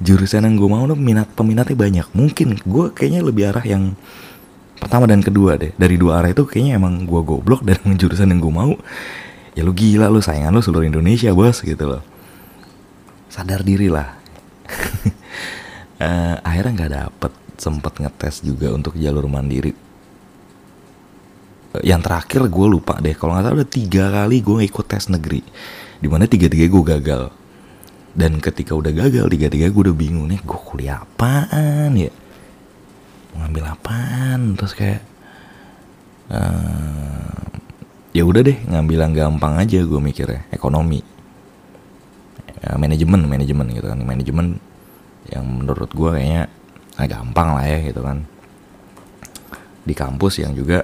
jurusan 0.00 0.46
yang 0.46 0.56
gue 0.56 0.68
mau 0.70 0.84
tuh 0.86 0.96
minat 0.96 1.28
peminatnya 1.34 1.76
banyak. 1.76 2.06
Mungkin 2.14 2.62
gue 2.62 2.84
kayaknya 2.94 3.20
lebih 3.26 3.50
arah 3.52 3.64
yang 3.66 3.98
pertama 4.78 5.10
dan 5.10 5.20
kedua 5.20 5.58
deh. 5.58 5.74
Dari 5.74 5.96
dua 5.98 6.22
arah 6.22 6.30
itu 6.30 6.46
kayaknya 6.46 6.78
emang 6.78 7.08
gue 7.08 7.20
goblok 7.24 7.66
dan 7.66 7.80
jurusan 8.00 8.30
yang 8.30 8.40
gue 8.40 8.54
mau 8.54 8.72
ya 9.54 9.62
lu 9.62 9.72
gila 9.72 10.10
lu 10.10 10.18
sayangan 10.18 10.50
lu 10.50 10.62
seluruh 10.62 10.86
Indonesia 10.86 11.30
bos 11.30 11.62
gitu 11.62 11.86
loh. 11.86 12.02
Sadar 13.30 13.62
diri 13.62 13.90
lah. 13.90 14.14
Uh, 15.98 16.38
akhirnya 16.48 16.72
nggak 16.74 16.92
dapet 16.92 17.32
sempet 17.58 17.94
ngetes 18.02 18.42
juga 18.42 18.74
untuk 18.74 18.98
jalur 18.98 19.30
mandiri. 19.30 19.74
Uh, 21.74 21.82
yang 21.86 22.02
terakhir 22.02 22.46
gue 22.50 22.66
lupa 22.66 22.98
deh 22.98 23.14
kalau 23.14 23.34
nggak 23.34 23.44
salah 23.46 23.56
udah 23.62 23.70
tiga 23.70 24.04
kali 24.10 24.42
gue 24.42 24.58
ikut 24.66 24.86
tes 24.86 25.06
negeri. 25.10 25.42
Di 26.02 26.06
mana 26.10 26.26
tiga 26.26 26.50
tiga 26.50 26.66
gue 26.66 26.82
gagal. 26.82 27.24
Dan 28.14 28.38
ketika 28.38 28.78
udah 28.78 28.94
gagal 28.94 29.26
tiga 29.30 29.46
tiga 29.50 29.66
gue 29.70 29.82
udah 29.90 29.96
bingung 29.96 30.30
nih 30.30 30.38
gue 30.42 30.60
kuliah 30.66 31.02
apaan 31.02 31.94
ya? 31.94 32.10
Ngambil 33.34 33.64
apaan? 33.66 34.54
Terus 34.54 34.74
kayak 34.74 35.02
ya 36.30 36.73
udah 38.34 38.42
deh 38.50 38.58
ngambil 38.66 38.98
yang 38.98 39.14
gampang 39.14 39.54
aja 39.62 39.78
gue 39.78 40.00
mikirnya. 40.02 40.42
Ekonomi. 40.50 40.98
Ya, 42.58 42.74
manajemen 42.74 43.30
manajemen 43.30 43.70
gitu 43.70 43.86
kan. 43.86 44.02
Manajemen 44.02 44.58
yang 45.30 45.46
menurut 45.46 45.86
gue 45.94 46.10
kayaknya 46.18 46.50
ah, 46.98 47.06
gampang 47.06 47.54
lah 47.54 47.62
ya 47.62 47.78
gitu 47.86 48.02
kan. 48.02 48.26
Di 49.86 49.94
kampus 49.94 50.42
yang 50.42 50.50
juga 50.50 50.82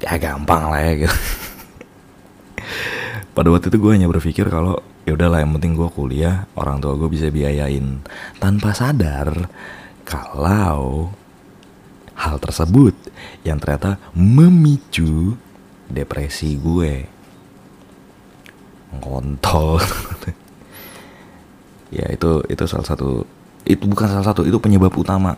ya 0.00 0.16
gampang 0.16 0.72
lah 0.72 0.80
ya 0.80 1.04
gitu. 1.04 1.16
Pada 3.36 3.52
waktu 3.52 3.68
itu 3.68 3.76
gue 3.76 3.92
hanya 3.92 4.08
berpikir 4.08 4.48
kalau 4.48 4.80
ya 5.04 5.12
udahlah 5.12 5.44
yang 5.44 5.52
penting 5.52 5.76
gue 5.76 5.88
kuliah 5.92 6.48
orang 6.56 6.80
tua 6.80 6.96
gue 6.96 7.12
bisa 7.12 7.28
biayain. 7.28 8.00
Tanpa 8.40 8.72
sadar 8.72 9.52
kalau 10.08 11.12
hal 12.16 12.40
tersebut 12.40 12.96
yang 13.44 13.60
ternyata 13.60 14.00
memicu 14.16 15.36
depresi 15.88 16.56
gue. 16.60 17.16
Kontol 18.88 19.76
ya 21.96 22.08
itu 22.08 22.40
itu 22.48 22.64
salah 22.64 22.88
satu 22.88 23.20
itu 23.68 23.84
bukan 23.84 24.08
salah 24.08 24.24
satu 24.24 24.48
itu 24.48 24.56
penyebab 24.56 24.92
utama. 24.96 25.36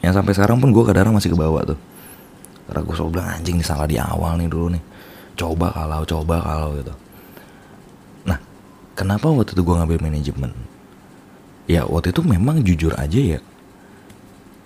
Yang 0.00 0.22
sampai 0.22 0.32
sekarang 0.34 0.58
pun 0.58 0.74
gue 0.74 0.84
kadang 0.86 1.14
masih 1.14 1.36
kebawa 1.36 1.62
tuh. 1.62 1.78
Karena 2.66 2.80
gue 2.82 2.94
selalu 2.94 3.10
bilang 3.14 3.28
anjing 3.30 3.56
nih 3.58 3.66
salah 3.66 3.86
di 3.86 3.96
awal 4.00 4.34
nih 4.38 4.48
dulu 4.50 4.74
nih. 4.74 4.82
Coba 5.38 5.70
kalau 5.70 6.02
coba 6.02 6.36
kalau 6.42 6.68
gitu. 6.78 6.94
Nah 8.26 8.38
kenapa 8.98 9.30
waktu 9.30 9.54
itu 9.54 9.62
gue 9.62 9.74
ngambil 9.76 9.98
manajemen 10.02 10.50
ya 11.70 11.86
waktu 11.86 12.10
itu 12.10 12.26
memang 12.26 12.66
jujur 12.66 12.90
aja 12.98 13.38
ya 13.38 13.40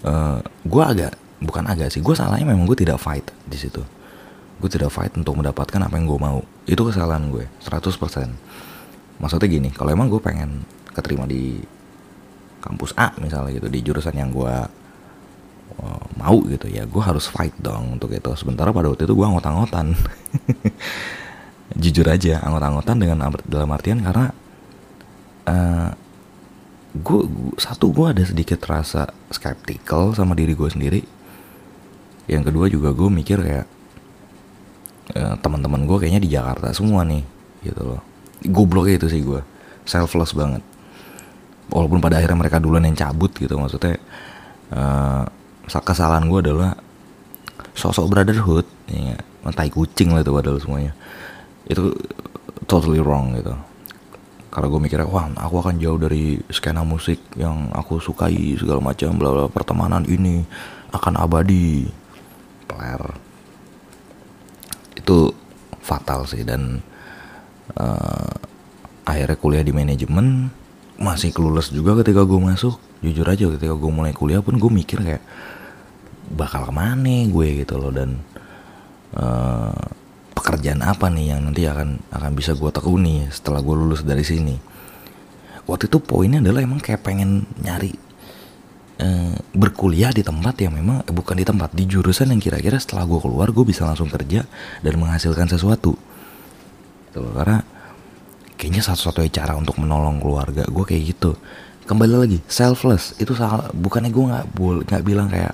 uh, 0.09 0.41
gue 0.65 0.83
agak 0.83 1.13
bukan 1.45 1.69
agak 1.69 1.93
sih 1.93 2.01
gue 2.01 2.17
salahnya 2.17 2.49
memang 2.49 2.65
gue 2.65 2.81
tidak 2.81 2.97
fight 2.97 3.29
di 3.45 3.61
situ 3.61 3.85
gue 4.61 4.71
tidak 4.71 4.91
fight 4.95 5.13
untuk 5.19 5.35
mendapatkan 5.39 5.81
apa 5.83 5.95
yang 5.99 6.07
gue 6.07 6.21
mau. 6.21 6.39
Itu 6.65 6.87
kesalahan 6.87 7.29
gue 7.31 7.47
100% 7.63 7.95
maksudnya 9.15 9.47
gini 9.47 9.71
kalau 9.71 9.95
emang 9.95 10.11
gue 10.11 10.19
pengen 10.19 10.67
keterima 10.91 11.27
di 11.29 11.63
kampus 12.59 12.97
A 12.99 13.13
misalnya 13.21 13.55
gitu 13.55 13.69
di 13.69 13.81
jurusan 13.85 14.17
yang 14.17 14.33
gue 14.33 14.55
uh, 15.79 16.03
mau 16.17 16.37
gitu 16.49 16.67
ya 16.67 16.89
gue 16.89 17.03
harus 17.03 17.29
fight 17.29 17.55
dong 17.61 18.01
untuk 18.01 18.11
itu. 18.15 18.31
Sementara 18.39 18.73
pada 18.73 18.89
waktu 18.89 19.05
itu 19.05 19.15
gue 19.15 19.27
anggot-anggotan 19.27 19.93
jujur 21.83 22.07
aja 22.09 22.41
anggot-anggotan 22.41 22.97
dengan 22.97 23.19
dalam 23.45 23.71
artian 23.75 24.01
karena 24.01 24.33
uh, 25.51 25.91
gue 26.95 27.21
satu 27.59 27.91
gue 27.91 28.07
ada 28.17 28.23
sedikit 28.25 28.63
rasa 28.65 29.11
skeptical 29.29 30.17
sama 30.17 30.33
diri 30.33 30.57
gue 30.57 30.71
sendiri. 30.71 31.03
Yang 32.25 32.43
kedua 32.49 32.67
juga 32.73 32.97
gue 32.97 33.11
mikir 33.13 33.45
kayak 33.45 33.67
eh, 35.13 35.35
teman-teman 35.45 35.85
gue 35.85 35.97
kayaknya 36.01 36.23
di 36.25 36.31
Jakarta 36.33 36.73
semua 36.73 37.05
nih 37.05 37.21
gitu 37.61 37.83
loh. 37.85 38.01
Goblok 38.45 38.89
itu 38.89 39.09
sih 39.13 39.21
gue 39.21 39.41
selfless 39.85 40.33
banget. 40.33 40.65
Walaupun 41.69 42.01
pada 42.01 42.21
akhirnya 42.21 42.41
mereka 42.41 42.61
duluan 42.61 42.85
yang 42.85 42.97
cabut 42.97 43.33
gitu 43.37 43.57
maksudnya 43.57 43.97
uh, 44.73 45.25
kesalahan 45.65 46.29
gue 46.29 46.41
adalah 46.45 46.77
sosok 47.73 48.13
brotherhood 48.13 48.69
ya 48.93 49.17
tai 49.53 49.73
kucing 49.73 50.13
lah 50.13 50.25
itu 50.25 50.33
padahal 50.33 50.61
semuanya. 50.61 50.93
Itu 51.69 51.93
totally 52.69 53.01
wrong 53.01 53.37
gitu. 53.37 53.53
Karena 54.53 54.67
gue 54.71 54.81
mikirnya 54.81 55.09
wah 55.09 55.27
aku 55.35 55.57
akan 55.61 55.83
jauh 55.83 55.99
dari 55.99 56.39
skena 56.53 56.87
musik 56.87 57.19
yang 57.35 57.73
aku 57.75 57.99
sukai 57.99 58.55
segala 58.55 58.79
macam 58.79 59.17
bla 59.19 59.31
bla 59.35 59.45
pertemanan 59.51 60.05
ini 60.07 60.45
akan 60.95 61.19
abadi. 61.19 61.89
Player 62.65 63.24
itu 65.05 65.37
fatal 65.85 66.25
sih 66.25 66.41
dan 66.49 66.81
uh, 67.77 68.33
akhirnya 69.05 69.37
kuliah 69.37 69.61
di 69.61 69.77
manajemen 69.77 70.49
masih 70.97 71.37
kelulus 71.37 71.69
juga 71.69 72.01
ketika 72.01 72.25
gue 72.25 72.41
masuk. 72.41 72.81
Jujur 73.05 73.29
aja 73.29 73.45
ketika 73.53 73.77
gue 73.77 73.91
mulai 73.93 74.17
kuliah 74.17 74.41
pun 74.41 74.57
gue 74.57 74.71
mikir 74.73 75.05
kayak 75.05 75.21
bakal 76.33 76.65
ke 76.65 76.73
mana 76.73 77.29
gue? 77.29 77.49
gitu 77.61 77.77
loh 77.77 77.93
dan 77.93 78.17
uh, 79.13 79.77
pekerjaan 80.33 80.81
apa 80.81 81.13
nih 81.13 81.37
yang 81.37 81.45
nanti 81.45 81.69
akan 81.69 82.01
akan 82.09 82.33
bisa 82.33 82.57
gue 82.57 82.71
tekuni 82.73 83.29
setelah 83.29 83.61
gue 83.61 83.77
lulus 83.77 84.01
dari 84.09 84.25
sini. 84.25 84.57
Waktu 85.69 85.89
itu 85.93 86.01
poinnya 86.01 86.41
adalah 86.41 86.65
emang 86.65 86.81
kayak 86.81 87.05
pengen 87.05 87.45
nyari 87.61 87.93
uh, 89.01 89.35
berkuliah 89.55 90.15
di 90.15 90.23
tempat 90.23 90.55
yang 90.61 90.77
memang 90.77 91.03
eh, 91.03 91.15
bukan 91.15 91.35
di 91.39 91.47
tempat 91.47 91.71
di 91.75 91.85
jurusan 91.89 92.31
yang 92.31 92.41
kira-kira 92.43 92.79
setelah 92.79 93.09
gue 93.09 93.19
keluar 93.19 93.51
gue 93.51 93.65
bisa 93.67 93.87
langsung 93.87 94.11
kerja 94.11 94.47
dan 94.85 94.95
menghasilkan 94.99 95.51
sesuatu. 95.51 95.97
Gitu 97.11 97.19
loh 97.19 97.33
karena 97.35 97.63
kayaknya 98.55 98.83
satu-satunya 98.87 99.31
cara 99.35 99.59
untuk 99.59 99.79
menolong 99.81 100.23
keluarga 100.23 100.63
gue 100.67 100.85
kayak 100.85 101.03
gitu. 101.17 101.35
Kembali 101.85 102.15
lagi 102.17 102.39
selfless 102.49 103.19
itu 103.21 103.37
salah 103.37 103.69
bukannya 103.75 104.09
gue 104.09 104.25
nggak 104.25 104.45
nggak 104.89 105.05
bilang 105.05 105.29
kayak 105.29 105.53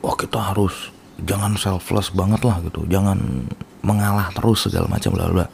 wah 0.00 0.16
kita 0.16 0.40
harus 0.40 0.94
jangan 1.20 1.58
selfless 1.58 2.14
banget 2.14 2.40
lah 2.46 2.62
gitu. 2.64 2.86
Jangan 2.88 3.18
mengalah 3.82 4.30
terus 4.34 4.66
segala 4.66 4.90
macam 4.90 5.14
bla 5.14 5.30
bla 5.30 5.46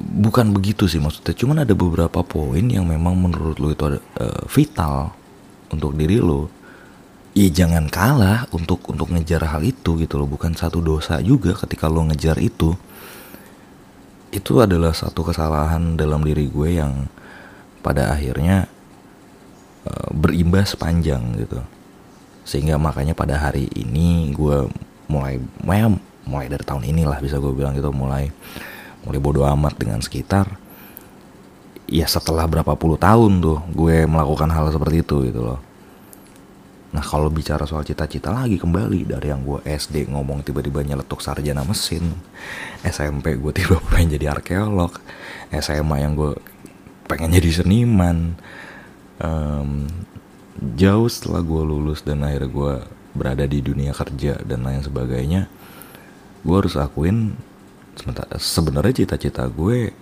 bukan 0.00 0.50
begitu 0.50 0.90
sih 0.90 0.98
maksudnya. 0.98 1.34
Cuman 1.34 1.62
ada 1.62 1.74
beberapa 1.74 2.20
poin 2.26 2.64
yang 2.66 2.86
memang 2.86 3.14
menurut 3.14 3.56
lo 3.62 3.68
itu 3.70 3.84
ada 3.86 3.98
uh, 4.18 4.42
vital 4.50 5.14
untuk 5.72 5.94
diri 5.96 6.18
lo 6.18 6.50
ya 7.32 7.48
jangan 7.48 7.88
kalah 7.88 8.44
untuk 8.52 8.84
untuk 8.92 9.08
ngejar 9.08 9.46
hal 9.48 9.62
itu 9.64 9.96
gitu 10.02 10.20
loh. 10.20 10.28
Bukan 10.28 10.52
satu 10.52 10.84
dosa 10.84 11.22
juga 11.22 11.56
ketika 11.56 11.88
lo 11.88 12.04
ngejar 12.10 12.38
itu. 12.42 12.74
Itu 14.32 14.64
adalah 14.64 14.96
satu 14.96 15.28
kesalahan 15.28 15.94
dalam 16.00 16.24
diri 16.24 16.48
gue 16.48 16.80
yang 16.80 17.04
pada 17.84 18.16
akhirnya 18.16 18.64
uh, 19.84 20.08
berimbas 20.12 20.74
panjang 20.76 21.36
gitu. 21.36 21.60
Sehingga 22.42 22.80
makanya 22.80 23.14
pada 23.14 23.38
hari 23.38 23.68
ini 23.76 24.32
gue 24.34 24.66
mulai 25.06 25.36
mulai 25.62 25.92
mulai 26.24 26.46
dari 26.48 26.64
tahun 26.64 26.86
inilah 26.86 27.18
bisa 27.20 27.36
gue 27.42 27.52
bilang 27.52 27.74
gitu 27.74 27.90
mulai 27.92 28.30
mulai 29.02 29.20
bodoh 29.20 29.46
amat 29.46 29.74
dengan 29.78 29.98
sekitar 29.98 30.58
ya 31.92 32.08
setelah 32.08 32.48
berapa 32.48 32.72
puluh 32.78 32.96
tahun 32.96 33.44
tuh 33.44 33.58
gue 33.76 34.08
melakukan 34.08 34.48
hal 34.48 34.72
seperti 34.72 35.04
itu 35.04 35.16
gitu 35.28 35.40
loh. 35.44 35.60
Nah 36.92 37.00
kalau 37.00 37.32
bicara 37.32 37.64
soal 37.64 37.84
cita-cita 37.84 38.28
lagi 38.28 38.60
kembali 38.60 39.08
dari 39.08 39.32
yang 39.32 39.44
gue 39.44 39.64
SD 39.64 40.12
ngomong 40.12 40.44
tiba-tiba 40.44 40.84
nyeletuk 40.84 41.24
sarjana 41.24 41.64
mesin, 41.64 42.12
SMP 42.84 43.36
gue 43.36 43.52
tiba 43.52 43.76
tiba 43.76 43.86
pengen 43.92 44.16
jadi 44.16 44.32
arkeolog, 44.32 44.96
SMA 45.52 46.04
yang 46.04 46.16
gue 46.16 46.32
pengen 47.08 47.32
jadi 47.32 47.64
seniman, 47.64 48.36
um, 49.20 49.88
jauh 50.76 51.08
setelah 51.08 51.40
gue 51.40 51.62
lulus 51.64 52.04
dan 52.04 52.24
akhirnya 52.24 52.48
gue 52.52 52.74
berada 53.12 53.44
di 53.44 53.60
dunia 53.60 53.92
kerja 53.96 54.40
dan 54.44 54.64
lain 54.64 54.84
sebagainya, 54.84 55.48
gue 56.44 56.56
harus 56.56 56.76
akuin 56.76 57.36
sebenarnya 58.40 59.04
cita-cita 59.04 59.46
gue 59.48 59.92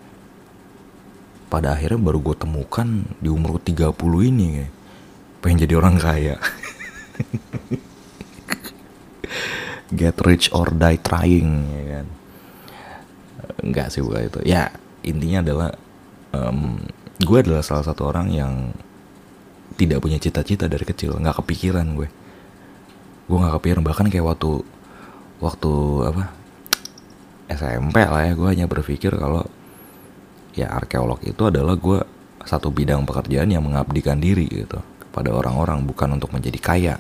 pada 1.50 1.74
akhirnya 1.74 1.98
baru 1.98 2.22
gue 2.22 2.37
temukan 2.38 2.87
di 3.18 3.26
umur 3.26 3.59
30 3.59 3.90
ini 4.31 4.70
pengen 5.42 5.66
jadi 5.66 5.74
orang 5.81 5.98
kaya. 5.98 6.38
Get 9.90 10.22
rich 10.22 10.55
or 10.55 10.70
die 10.70 11.03
trying 11.03 11.66
ya 11.66 11.83
kan? 11.98 12.07
Enggak 13.66 13.90
sih 13.90 13.98
bukan 13.98 14.31
itu. 14.31 14.40
Ya 14.46 14.70
intinya 15.03 15.42
adalah 15.42 15.74
um, 16.31 16.79
gue 17.18 17.38
adalah 17.42 17.66
salah 17.66 17.83
satu 17.83 18.07
orang 18.07 18.31
yang 18.31 18.70
tidak 19.74 19.98
punya 19.98 20.22
cita-cita 20.22 20.70
dari 20.70 20.87
kecil. 20.87 21.18
Nggak 21.18 21.42
kepikiran 21.42 21.98
gue. 21.98 22.07
Gue 23.26 23.38
nggak 23.42 23.59
kepikiran. 23.59 23.83
Bahkan 23.83 24.07
kayak 24.14 24.26
waktu 24.31 24.62
waktu 25.42 25.72
apa 26.07 26.39
SMP 27.50 28.06
lah 28.06 28.30
ya 28.30 28.32
gue 28.38 28.48
hanya 28.48 28.66
berpikir 28.70 29.10
kalau 29.18 29.42
ya 30.54 30.70
arkeolog 30.70 31.18
itu 31.26 31.42
adalah 31.46 31.74
gue 31.74 31.98
satu 32.46 32.70
bidang 32.72 33.04
pekerjaan 33.04 33.50
yang 33.50 33.66
mengabdikan 33.66 34.22
diri 34.22 34.46
gitu 34.46 34.78
kepada 35.02 35.34
orang-orang 35.34 35.82
bukan 35.82 36.16
untuk 36.16 36.30
menjadi 36.30 36.58
kaya 36.62 36.94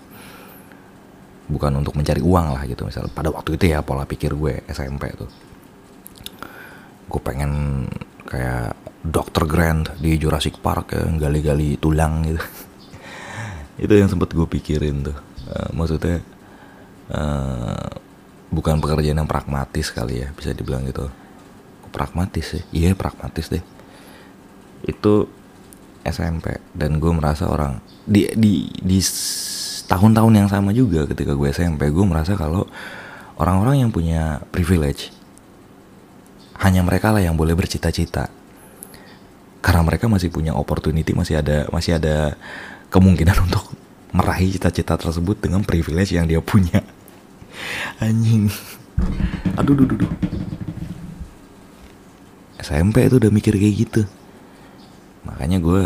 bukan 1.50 1.82
untuk 1.82 1.98
mencari 1.98 2.22
uang 2.22 2.54
lah 2.54 2.62
gitu 2.66 2.86
misalnya 2.86 3.10
pada 3.10 3.34
waktu 3.34 3.58
itu 3.58 3.74
ya 3.74 3.82
pola 3.82 4.06
pikir 4.06 4.38
gue 4.38 4.62
SMP 4.70 5.10
tuh. 5.18 5.30
Gue 7.10 7.20
pengen 7.26 7.84
kayak 8.22 8.78
Dr. 9.02 9.50
Grant 9.50 9.98
di 9.98 10.14
Jurassic 10.14 10.62
Park 10.62 10.94
ya 10.94 11.02
gali-gali 11.18 11.74
tulang 11.82 12.22
gitu. 12.22 12.38
Itu 13.84 13.92
yang 13.98 14.06
sempat 14.06 14.30
gue 14.30 14.46
pikirin 14.46 15.02
tuh. 15.02 15.18
Uh, 15.50 15.70
maksudnya 15.74 16.22
uh, 17.10 17.90
bukan 18.50 18.82
pekerjaan 18.82 19.22
yang 19.22 19.30
pragmatis 19.30 19.94
kali 19.94 20.26
ya 20.26 20.28
bisa 20.34 20.50
dibilang 20.50 20.82
gitu. 20.84 21.06
Pragmatis 21.90 22.58
sih? 22.58 22.62
Iya 22.74 22.94
pragmatis 22.98 23.50
deh. 23.50 23.62
Itu 24.86 25.26
SMP 26.02 26.58
dan 26.74 26.98
gue 26.98 27.12
merasa 27.14 27.46
orang 27.46 27.78
di 28.06 28.26
di 28.34 28.66
di 28.82 28.98
tahun-tahun 29.86 30.34
yang 30.34 30.48
sama 30.50 30.70
juga 30.70 31.06
ketika 31.06 31.34
gue 31.34 31.50
SMP 31.50 31.90
gue 31.90 32.04
merasa 32.06 32.34
kalau 32.38 32.66
orang-orang 33.38 33.86
yang 33.86 33.90
punya 33.90 34.42
privilege 34.54 35.10
hanya 36.60 36.84
mereka 36.84 37.10
lah 37.10 37.24
yang 37.24 37.34
boleh 37.38 37.56
bercita-cita. 37.56 38.28
Karena 39.60 39.82
mereka 39.84 40.08
masih 40.08 40.32
punya 40.32 40.56
opportunity 40.56 41.12
masih 41.12 41.40
ada 41.40 41.68
masih 41.70 41.96
ada 41.96 42.34
kemungkinan 42.90 43.36
untuk 43.46 43.64
meraih 44.10 44.50
cita-cita 44.50 44.98
tersebut 44.98 45.38
dengan 45.38 45.62
privilege 45.62 46.18
yang 46.18 46.26
dia 46.26 46.42
punya 46.42 46.82
anjing. 48.00 48.48
Aduh 49.56 49.74
duh, 49.76 49.86
duh, 49.88 49.98
duh. 50.04 50.12
SMP 52.60 53.08
itu 53.08 53.16
udah 53.16 53.32
mikir 53.32 53.56
kayak 53.56 53.74
gitu. 53.88 54.02
Makanya 55.24 55.58
gue 55.58 55.82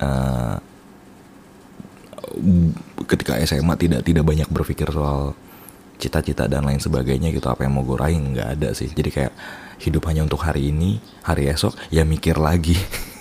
uh, 0.00 0.56
ketika 3.06 3.36
SMA 3.44 3.74
tidak 3.76 4.00
tidak 4.02 4.24
banyak 4.24 4.48
berpikir 4.48 4.88
soal 4.88 5.36
cita-cita 6.00 6.50
dan 6.50 6.66
lain 6.66 6.82
sebagainya 6.82 7.30
gitu 7.30 7.46
apa 7.46 7.62
yang 7.62 7.78
mau 7.78 7.84
gue 7.86 7.96
raih 8.00 8.18
nggak 8.18 8.48
ada 8.58 8.68
sih. 8.72 8.88
Jadi 8.90 9.10
kayak 9.12 9.32
hidup 9.82 10.02
hanya 10.08 10.22
untuk 10.22 10.42
hari 10.42 10.70
ini 10.70 11.02
hari 11.26 11.50
esok 11.50 11.74
ya 11.90 12.06
mikir 12.06 12.38
lagi 12.38 12.78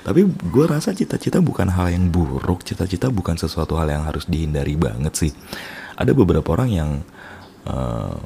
tapi 0.00 0.24
gue 0.24 0.64
rasa 0.64 0.96
cita-cita 0.96 1.44
bukan 1.44 1.68
hal 1.68 1.92
yang 1.92 2.08
buruk 2.08 2.64
cita-cita 2.64 3.12
bukan 3.12 3.36
sesuatu 3.36 3.76
hal 3.76 3.92
yang 3.92 4.08
harus 4.08 4.24
dihindari 4.24 4.80
banget 4.80 5.12
sih. 5.12 5.32
Ada 6.00 6.16
beberapa 6.16 6.56
orang 6.56 6.70
yang 6.72 6.90
uh, 7.68 8.16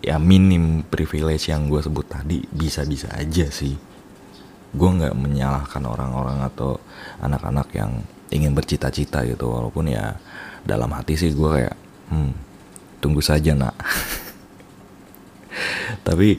ya 0.00 0.16
minim 0.16 0.80
privilege 0.88 1.52
yang 1.52 1.68
gue 1.68 1.84
sebut 1.84 2.08
tadi 2.08 2.40
bisa-bisa 2.48 3.12
aja 3.12 3.52
sih. 3.52 3.76
Gue 4.72 4.90
nggak 4.96 5.12
menyalahkan 5.12 5.84
orang-orang 5.84 6.40
atau 6.48 6.80
anak-anak 7.20 7.68
yang 7.76 8.00
ingin 8.30 8.54
bercita-cita 8.54 9.26
gitu 9.26 9.50
walaupun 9.50 9.90
ya 9.90 10.14
dalam 10.62 10.94
hati 10.94 11.18
sih 11.18 11.34
gue 11.34 11.50
kayak 11.50 11.76
hmm, 12.08 12.32
tunggu 13.02 13.20
saja 13.20 13.52
nak. 13.52 13.74
Tapi 16.06 16.38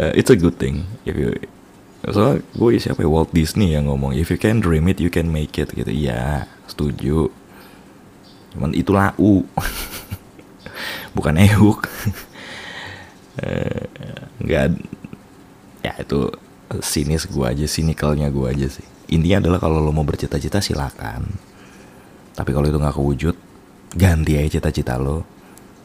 uh, 0.00 0.12
it's 0.16 0.32
a 0.32 0.38
good 0.38 0.56
thing 0.56 0.88
if 1.04 1.14
you 1.14 1.36
soalnya 2.06 2.46
gue 2.54 2.78
siapa 2.78 3.02
ya? 3.02 3.10
Walt 3.10 3.34
Disney 3.34 3.74
yang 3.74 3.90
ngomong 3.90 4.14
if 4.14 4.30
you 4.30 4.38
can 4.38 4.62
dream 4.62 4.86
it 4.86 5.02
you 5.02 5.10
can 5.10 5.28
make 5.34 5.58
it 5.58 5.74
gitu. 5.74 5.90
Iya 5.90 6.46
setuju. 6.70 7.26
Cuman 8.54 8.70
itu 8.72 8.94
lau 8.94 9.42
bukan 11.16 11.34
ehuk 11.34 11.90
uh, 13.42 13.82
nggak 14.44 14.64
ya 15.82 15.92
itu 15.98 16.20
sinis 16.84 17.24
gue 17.26 17.44
aja 17.44 17.66
sinikalnya 17.66 18.30
gue 18.30 18.46
aja 18.46 18.68
sih. 18.70 18.86
Intinya 19.08 19.48
adalah 19.48 19.58
kalau 19.58 19.80
lo 19.80 19.90
mau 19.90 20.04
bercita-cita 20.04 20.60
silakan. 20.60 21.24
Tapi 22.36 22.50
kalau 22.52 22.68
itu 22.68 22.78
nggak 22.78 22.94
kewujud 22.94 23.34
ganti 23.96 24.36
aja 24.36 24.60
cita-cita 24.60 25.00
lo. 25.00 25.24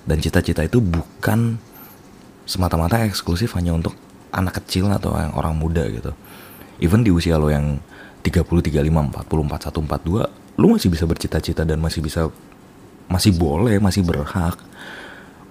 Dan 0.04 0.20
cita-cita 0.20 0.62
itu 0.68 0.84
bukan 0.84 1.56
semata-mata 2.44 3.08
eksklusif 3.08 3.56
hanya 3.56 3.72
untuk 3.72 3.96
anak 4.34 4.66
kecil 4.66 4.90
atau 4.90 5.14
yang 5.14 5.34
orang 5.38 5.54
muda 5.54 5.86
gitu. 5.88 6.12
Even 6.82 7.06
di 7.06 7.14
usia 7.14 7.38
lo 7.38 7.54
yang 7.54 7.78
30, 8.26 8.42
35, 8.44 8.82
40, 8.90 9.14
41, 9.14 9.86
42 9.86 10.44
lo 10.54 10.66
masih 10.70 10.90
bisa 10.94 11.06
bercita-cita 11.10 11.66
dan 11.66 11.82
masih 11.82 12.02
bisa 12.02 12.30
masih 13.10 13.34
boleh, 13.36 13.78
masih 13.78 14.06
berhak 14.06 14.58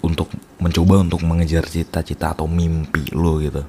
untuk 0.03 0.31
mencoba 0.59 1.03
untuk 1.03 1.23
mengejar 1.23 1.63
cita-cita 1.67 2.35
atau 2.35 2.51
mimpi 2.51 3.07
lo 3.15 3.39
gitu. 3.39 3.63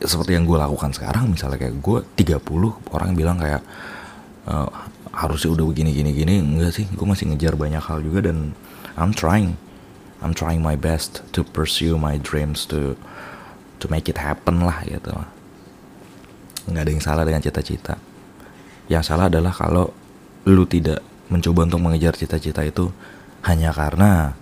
Seperti 0.00 0.36
yang 0.36 0.44
gue 0.44 0.56
lakukan 0.56 0.92
sekarang 0.92 1.32
misalnya 1.32 1.60
kayak 1.60 1.76
gue 1.80 1.98
30 2.16 2.92
orang 2.92 3.10
bilang 3.16 3.36
kayak 3.40 3.64
e, 4.44 4.54
harusnya 5.12 5.52
udah 5.52 5.64
begini 5.68 5.90
gini 5.92 6.10
gini. 6.12 6.34
Enggak 6.40 6.76
sih 6.76 6.84
gue 6.88 7.06
masih 7.08 7.32
ngejar 7.32 7.56
banyak 7.56 7.80
hal 7.80 8.00
juga 8.04 8.28
dan 8.28 8.52
I'm 8.96 9.12
trying. 9.12 9.56
I'm 10.24 10.32
trying 10.32 10.64
my 10.64 10.76
best 10.80 11.24
to 11.36 11.44
pursue 11.44 12.00
my 12.00 12.16
dreams 12.16 12.64
to 12.72 12.96
to 13.86 13.88
make 13.94 14.10
it 14.10 14.18
happen 14.18 14.66
lah 14.66 14.82
gitu. 14.82 15.14
Nggak 16.66 16.82
ada 16.82 16.90
yang 16.90 17.04
salah 17.04 17.22
dengan 17.22 17.38
cita-cita. 17.38 17.94
Yang 18.90 19.14
salah 19.14 19.30
adalah 19.30 19.54
kalau 19.54 19.94
lu 20.50 20.66
tidak 20.66 20.98
mencoba 21.30 21.70
untuk 21.70 21.82
mengejar 21.86 22.18
cita-cita 22.18 22.66
itu 22.66 22.90
hanya 23.46 23.70
karena 23.70 24.34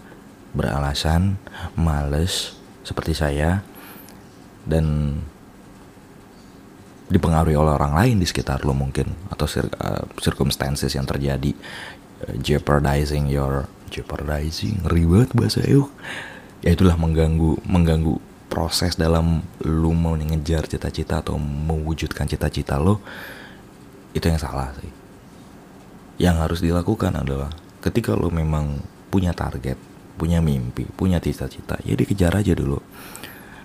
beralasan 0.57 1.37
males 1.77 2.57
seperti 2.81 3.13
saya 3.13 3.61
dan 4.65 5.17
dipengaruhi 7.09 7.57
oleh 7.57 7.77
orang 7.77 7.93
lain 7.93 8.17
di 8.17 8.27
sekitar 8.29 8.65
lo 8.65 8.73
mungkin 8.73 9.13
atau 9.29 9.45
cir 9.45 9.69
uh, 9.77 10.09
circumstances 10.21 10.93
yang 10.97 11.05
terjadi 11.05 11.53
uh, 12.25 12.35
jeopardizing 12.41 13.29
your 13.29 13.69
jeopardizing 13.93 14.81
ribet 14.89 15.29
bahasa 15.37 15.61
yuk 15.69 15.93
ya 16.65 16.73
itulah 16.73 16.97
mengganggu 16.97 17.61
mengganggu 17.69 18.17
proses 18.55 18.95
dalam 18.95 19.43
lo 19.67 19.91
mau 19.91 20.15
ngejar 20.15 20.71
cita-cita 20.71 21.19
atau 21.19 21.35
mewujudkan 21.43 22.31
cita-cita 22.31 22.79
lo 22.79 23.03
itu 24.15 24.31
yang 24.31 24.39
salah 24.39 24.71
sih. 24.79 24.93
Yang 26.23 26.37
harus 26.39 26.61
dilakukan 26.63 27.19
adalah 27.19 27.51
ketika 27.83 28.15
lo 28.15 28.31
memang 28.31 28.79
punya 29.11 29.35
target 29.35 29.75
punya 30.15 30.39
mimpi 30.39 30.87
punya 30.95 31.19
cita-cita 31.19 31.83
ya 31.83 31.99
dikejar 31.99 32.31
aja 32.31 32.55
dulu. 32.55 32.79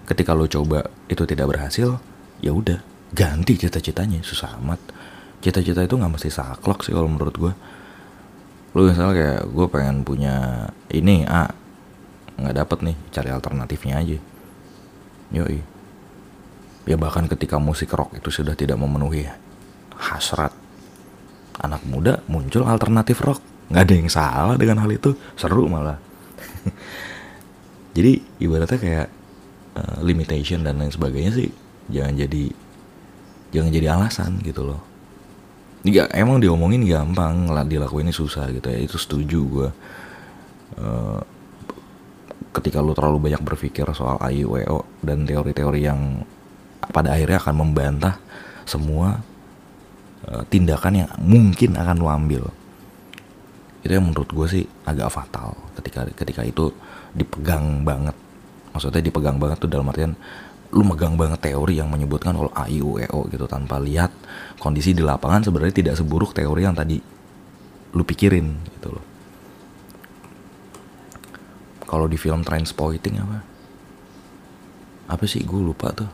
Ketika 0.10 0.34
lo 0.34 0.50
coba 0.50 0.90
itu 1.06 1.22
tidak 1.30 1.54
berhasil 1.54 2.02
ya 2.42 2.50
udah 2.50 2.82
ganti 3.14 3.62
cita-citanya 3.62 4.26
susah 4.26 4.58
amat. 4.58 4.82
Cita-cita 5.46 5.86
itu 5.86 5.94
nggak 6.02 6.18
mesti 6.18 6.34
saklek 6.34 6.82
sih 6.82 6.98
kalau 6.98 7.06
menurut 7.06 7.38
gue 7.38 7.54
lu 8.74 8.86
misalnya 8.86 9.14
kayak 9.18 9.42
gue 9.50 9.68
pengen 9.70 10.06
punya 10.06 10.66
ini 10.94 11.26
a 11.26 11.50
nggak 12.38 12.54
dapet 12.54 12.78
nih 12.86 12.98
cari 13.10 13.30
alternatifnya 13.34 13.96
aja 13.98 14.18
yoi. 15.34 15.62
Ya 16.88 16.96
bahkan 16.98 17.30
ketika 17.30 17.62
musik 17.62 17.94
rock 17.94 18.18
itu 18.18 18.34
sudah 18.34 18.58
tidak 18.58 18.80
memenuhi 18.82 19.30
hasrat 20.00 20.50
anak 21.60 21.84
muda 21.86 22.24
muncul 22.26 22.66
alternatif 22.66 23.22
rock. 23.22 23.42
Nggak 23.70 23.84
ada 23.86 23.94
yang 23.94 24.10
salah 24.10 24.56
dengan 24.58 24.82
hal 24.82 24.90
itu. 24.90 25.14
Seru 25.38 25.70
malah. 25.70 26.02
Jadi 27.98 28.22
ibaratnya 28.42 28.80
kayak 28.80 29.08
uh, 29.78 29.98
limitation 30.02 30.66
dan 30.66 30.82
lain 30.82 30.94
sebagainya 30.94 31.32
sih 31.36 31.50
jangan 31.90 32.14
jadi 32.22 32.44
jangan 33.50 33.72
jadi 33.74 33.88
alasan 33.98 34.32
gitu 34.46 34.62
loh. 34.62 34.82
Nggak, 35.82 36.12
emang 36.14 36.38
diomongin 36.38 36.86
gampang 36.86 37.50
lah 37.50 37.66
dilakuin 37.66 38.08
ini 38.08 38.14
susah 38.14 38.52
gitu 38.54 38.70
ya. 38.70 38.78
Itu 38.78 39.02
setuju 39.02 39.40
gue 39.42 39.70
uh, 40.78 41.20
ketika 42.50 42.82
lu 42.82 42.98
terlalu 42.98 43.30
banyak 43.30 43.42
berpikir 43.46 43.86
soal 43.94 44.18
IUWO 44.18 45.06
dan 45.06 45.24
teori-teori 45.26 45.80
yang 45.86 46.26
pada 46.90 47.14
akhirnya 47.14 47.38
akan 47.38 47.56
membantah 47.62 48.18
semua 48.66 49.22
uh, 50.26 50.44
tindakan 50.50 51.06
yang 51.06 51.10
mungkin 51.22 51.78
akan 51.78 51.96
lu 51.98 52.08
ambil 52.10 52.44
itu 53.80 53.92
yang 53.96 54.06
menurut 54.10 54.28
gue 54.28 54.48
sih 54.50 54.66
agak 54.84 55.08
fatal 55.14 55.56
ketika 55.80 56.10
ketika 56.12 56.42
itu 56.44 56.74
dipegang 57.16 57.86
banget 57.86 58.18
maksudnya 58.74 59.02
dipegang 59.02 59.38
banget 59.40 59.58
tuh 59.62 59.70
dalam 59.72 59.88
artian 59.88 60.14
lu 60.70 60.86
megang 60.86 61.18
banget 61.18 61.50
teori 61.50 61.82
yang 61.82 61.90
menyebutkan 61.90 62.38
kalau 62.38 62.54
A, 62.54 62.70
I, 62.70 62.78
U, 62.86 63.02
E, 63.02 63.10
O 63.10 63.26
gitu 63.26 63.50
tanpa 63.50 63.82
lihat 63.82 64.14
kondisi 64.62 64.94
di 64.94 65.02
lapangan 65.02 65.42
sebenarnya 65.42 65.74
tidak 65.74 65.96
seburuk 65.98 66.38
teori 66.38 66.62
yang 66.62 66.78
tadi 66.78 67.02
lu 67.90 68.04
pikirin 68.06 68.54
gitu 68.78 68.94
loh. 68.94 69.09
Kalau 71.90 72.06
di 72.06 72.22
film 72.22 72.46
Transporting 72.46 73.18
apa? 73.18 73.42
Apa 75.10 75.26
sih 75.26 75.42
gue 75.42 75.58
lupa 75.58 75.90
tuh. 75.90 76.06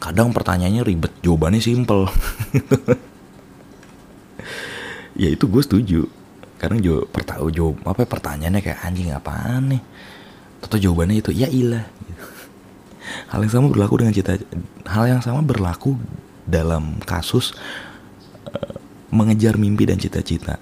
Kadang 0.00 0.32
pertanyaannya 0.32 0.80
ribet, 0.80 1.12
jawabannya 1.20 1.60
simple. 1.60 2.08
ya 5.20 5.28
itu 5.28 5.44
gue 5.44 5.60
setuju. 5.60 6.00
Kadang 6.56 6.80
jawab, 6.80 7.12
jawab 7.52 7.76
apa 7.84 8.08
pertanyaannya 8.08 8.64
kayak 8.64 8.80
anjing 8.80 9.12
apaan 9.12 9.76
nih. 9.76 9.82
Atau 10.64 10.80
jawabannya 10.80 11.20
itu 11.20 11.28
ya 11.28 11.52
ilah 11.52 11.84
hal 13.36 13.44
yang 13.44 13.52
sama 13.52 13.68
berlaku 13.68 14.00
dengan 14.00 14.16
cita 14.16 14.40
hal 14.88 15.04
yang 15.04 15.20
sama 15.20 15.44
berlaku 15.44 16.00
dalam 16.48 16.96
kasus 17.04 17.52
uh, 18.48 18.80
mengejar 19.12 19.60
mimpi 19.60 19.84
dan 19.84 20.00
cita-cita 20.00 20.56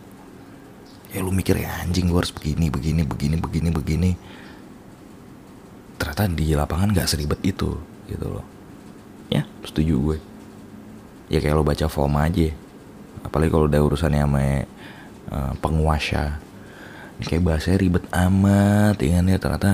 ya 1.13 1.21
lu 1.21 1.29
mikir 1.29 1.61
ya 1.61 1.85
anjing 1.85 2.09
gue 2.09 2.17
harus 2.17 2.33
begini 2.33 2.73
begini 2.73 3.05
begini 3.05 3.37
begini 3.37 3.69
begini. 3.69 4.11
Ternyata 6.01 6.25
di 6.33 6.57
lapangan 6.57 6.91
nggak 6.91 7.09
seribet 7.09 7.41
itu 7.45 7.77
gitu 8.09 8.27
loh. 8.27 8.45
Ya. 9.29 9.45
Setuju 9.63 9.95
gue. 10.01 10.19
Ya 11.29 11.39
kayak 11.39 11.55
lo 11.55 11.65
baca 11.65 11.87
form 11.87 12.17
aja. 12.17 12.51
Apalagi 13.23 13.53
kalau 13.53 13.69
udah 13.69 13.81
urusannya 13.85 14.25
sama 14.25 14.45
uh, 15.31 15.53
penguasa. 15.61 16.41
Ini 17.21 17.25
kayak 17.29 17.45
bahasanya 17.45 17.79
ribet 17.79 18.05
amat 18.11 18.97
ya 18.99 19.11
kan? 19.21 19.25
Ya 19.29 19.39
ternyata 19.39 19.71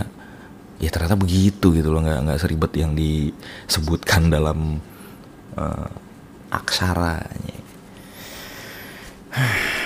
ya 0.82 0.90
ternyata 0.90 1.16
begitu 1.16 1.70
gitu 1.72 1.88
loh. 1.88 2.02
Nggak 2.02 2.18
nggak 2.28 2.40
seribet 2.42 2.72
yang 2.76 2.92
disebutkan 2.98 4.28
dalam 4.28 4.82
uh, 5.54 5.88
aksaranya 6.48 7.56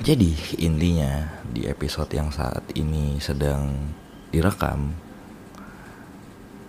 jadi 0.00 0.30
intinya 0.60 1.40
di 1.48 1.64
episode 1.64 2.12
yang 2.12 2.28
saat 2.28 2.64
ini 2.76 3.16
sedang 3.16 3.92
direkam 4.28 5.06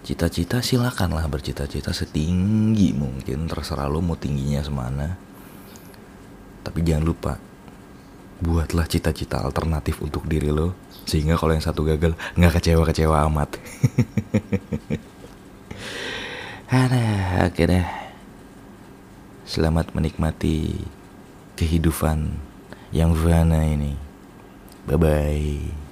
cita-cita 0.08 0.64
silakanlah 0.64 1.28
bercita-cita 1.28 1.92
setinggi 1.92 2.96
mungkin 2.96 3.44
terserah 3.44 3.92
lo 3.92 4.00
mau 4.00 4.16
tingginya 4.16 4.64
semana. 4.64 5.20
Tapi 6.64 6.80
jangan 6.80 7.04
lupa 7.04 7.36
buatlah 8.40 8.88
cita-cita 8.88 9.44
alternatif 9.44 10.00
untuk 10.00 10.24
diri 10.24 10.48
lo 10.48 10.72
sehingga 11.04 11.36
kalau 11.36 11.52
yang 11.52 11.66
satu 11.66 11.84
gagal 11.84 12.16
nggak 12.40 12.56
kecewa-kecewa 12.56 13.28
amat. 13.28 13.60
Ada 16.72 17.52
deh. 17.52 17.88
Selamat 19.44 19.92
menikmati 19.92 20.88
kehidupan 21.60 22.47
yang 22.92 23.12
fana 23.16 23.64
ini. 23.64 23.94
Bye 24.88 24.96
bye 24.96 25.87